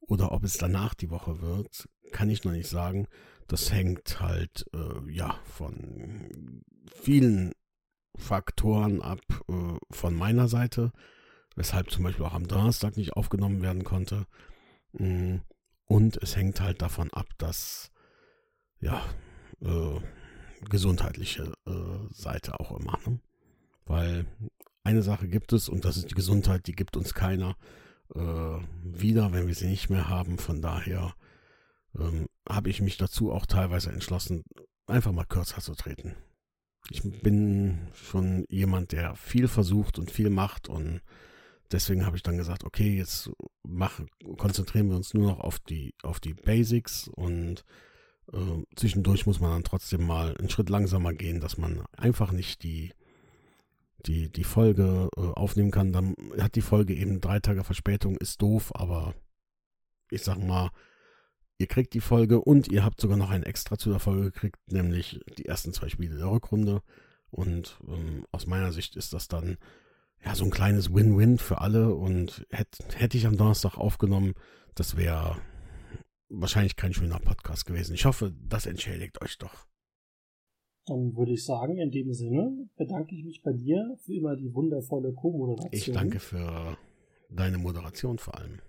[0.00, 3.06] oder ob es danach die Woche wird, kann ich noch nicht sagen.
[3.46, 6.62] Das hängt halt äh, ja von
[6.92, 7.52] vielen
[8.16, 10.90] Faktoren ab äh, von meiner Seite,
[11.54, 14.26] weshalb zum Beispiel auch am Donnerstag nicht aufgenommen werden konnte.
[14.92, 15.36] Mm,
[15.86, 17.90] und es hängt halt davon ab, dass
[18.80, 19.02] ja
[19.60, 20.00] äh,
[20.68, 23.20] gesundheitliche äh, Seite auch immer, ne?
[23.86, 24.26] weil
[24.82, 27.56] eine Sache gibt es und das ist die Gesundheit, die gibt uns keiner
[28.14, 28.20] äh,
[28.82, 30.38] wieder, wenn wir sie nicht mehr haben.
[30.38, 31.14] Von daher
[31.98, 34.44] ähm, habe ich mich dazu auch teilweise entschlossen,
[34.86, 36.14] einfach mal kürzer zu treten.
[36.90, 41.00] Ich bin schon jemand, der viel versucht und viel macht und
[41.72, 43.30] deswegen habe ich dann gesagt, okay, jetzt
[43.62, 44.00] mach,
[44.36, 47.64] konzentrieren wir uns nur noch auf die, auf die Basics und
[48.32, 52.62] äh, zwischendurch muss man dann trotzdem mal einen Schritt langsamer gehen, dass man einfach nicht
[52.62, 52.92] die
[54.06, 58.40] die, die Folge äh, aufnehmen kann, dann hat die Folge eben drei Tage Verspätung, ist
[58.40, 59.14] doof, aber
[60.10, 60.70] ich sag mal,
[61.58, 64.58] ihr kriegt die Folge und ihr habt sogar noch ein Extra zu der Folge gekriegt,
[64.70, 66.82] nämlich die ersten zwei Spiele der Rückrunde.
[67.30, 69.58] Und ähm, aus meiner Sicht ist das dann
[70.24, 71.94] ja so ein kleines Win-Win für alle.
[71.94, 74.34] Und hätte hätt ich am Donnerstag aufgenommen,
[74.74, 75.36] das wäre
[76.28, 77.94] wahrscheinlich kein schöner Podcast gewesen.
[77.94, 79.66] Ich hoffe, das entschädigt euch doch.
[80.86, 84.54] Dann würde ich sagen, in dem Sinne bedanke ich mich bei dir für immer die
[84.54, 85.72] wundervolle Co-Moderation.
[85.72, 86.78] Ich danke für
[87.28, 88.60] deine Moderation vor allem.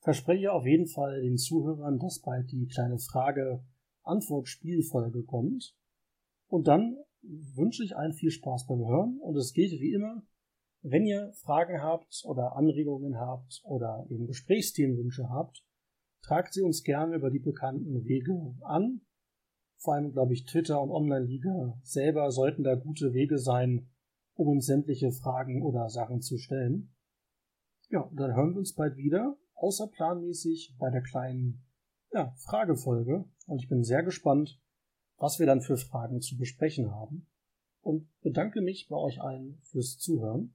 [0.00, 5.74] Verspreche auf jeden Fall den Zuhörern, dass bald die kleine Frage-Antwort-Spielfolge kommt.
[6.48, 10.22] Und dann wünsche ich allen viel Spaß beim Hören und es gilt wie immer,
[10.88, 15.64] wenn ihr Fragen habt oder Anregungen habt oder eben Gesprächsthemenwünsche habt,
[16.22, 19.00] tragt sie uns gerne über die bekannten Wege an.
[19.78, 23.90] Vor allem, glaube ich, Twitter und Online-Liga selber sollten da gute Wege sein,
[24.34, 26.94] um uns sämtliche Fragen oder Sachen zu stellen.
[27.88, 31.64] Ja, dann hören wir uns bald wieder, außerplanmäßig bei der kleinen
[32.12, 33.24] ja, Fragefolge.
[33.46, 34.60] Und ich bin sehr gespannt,
[35.16, 37.26] was wir dann für Fragen zu besprechen haben.
[37.80, 40.54] Und bedanke mich bei euch allen fürs Zuhören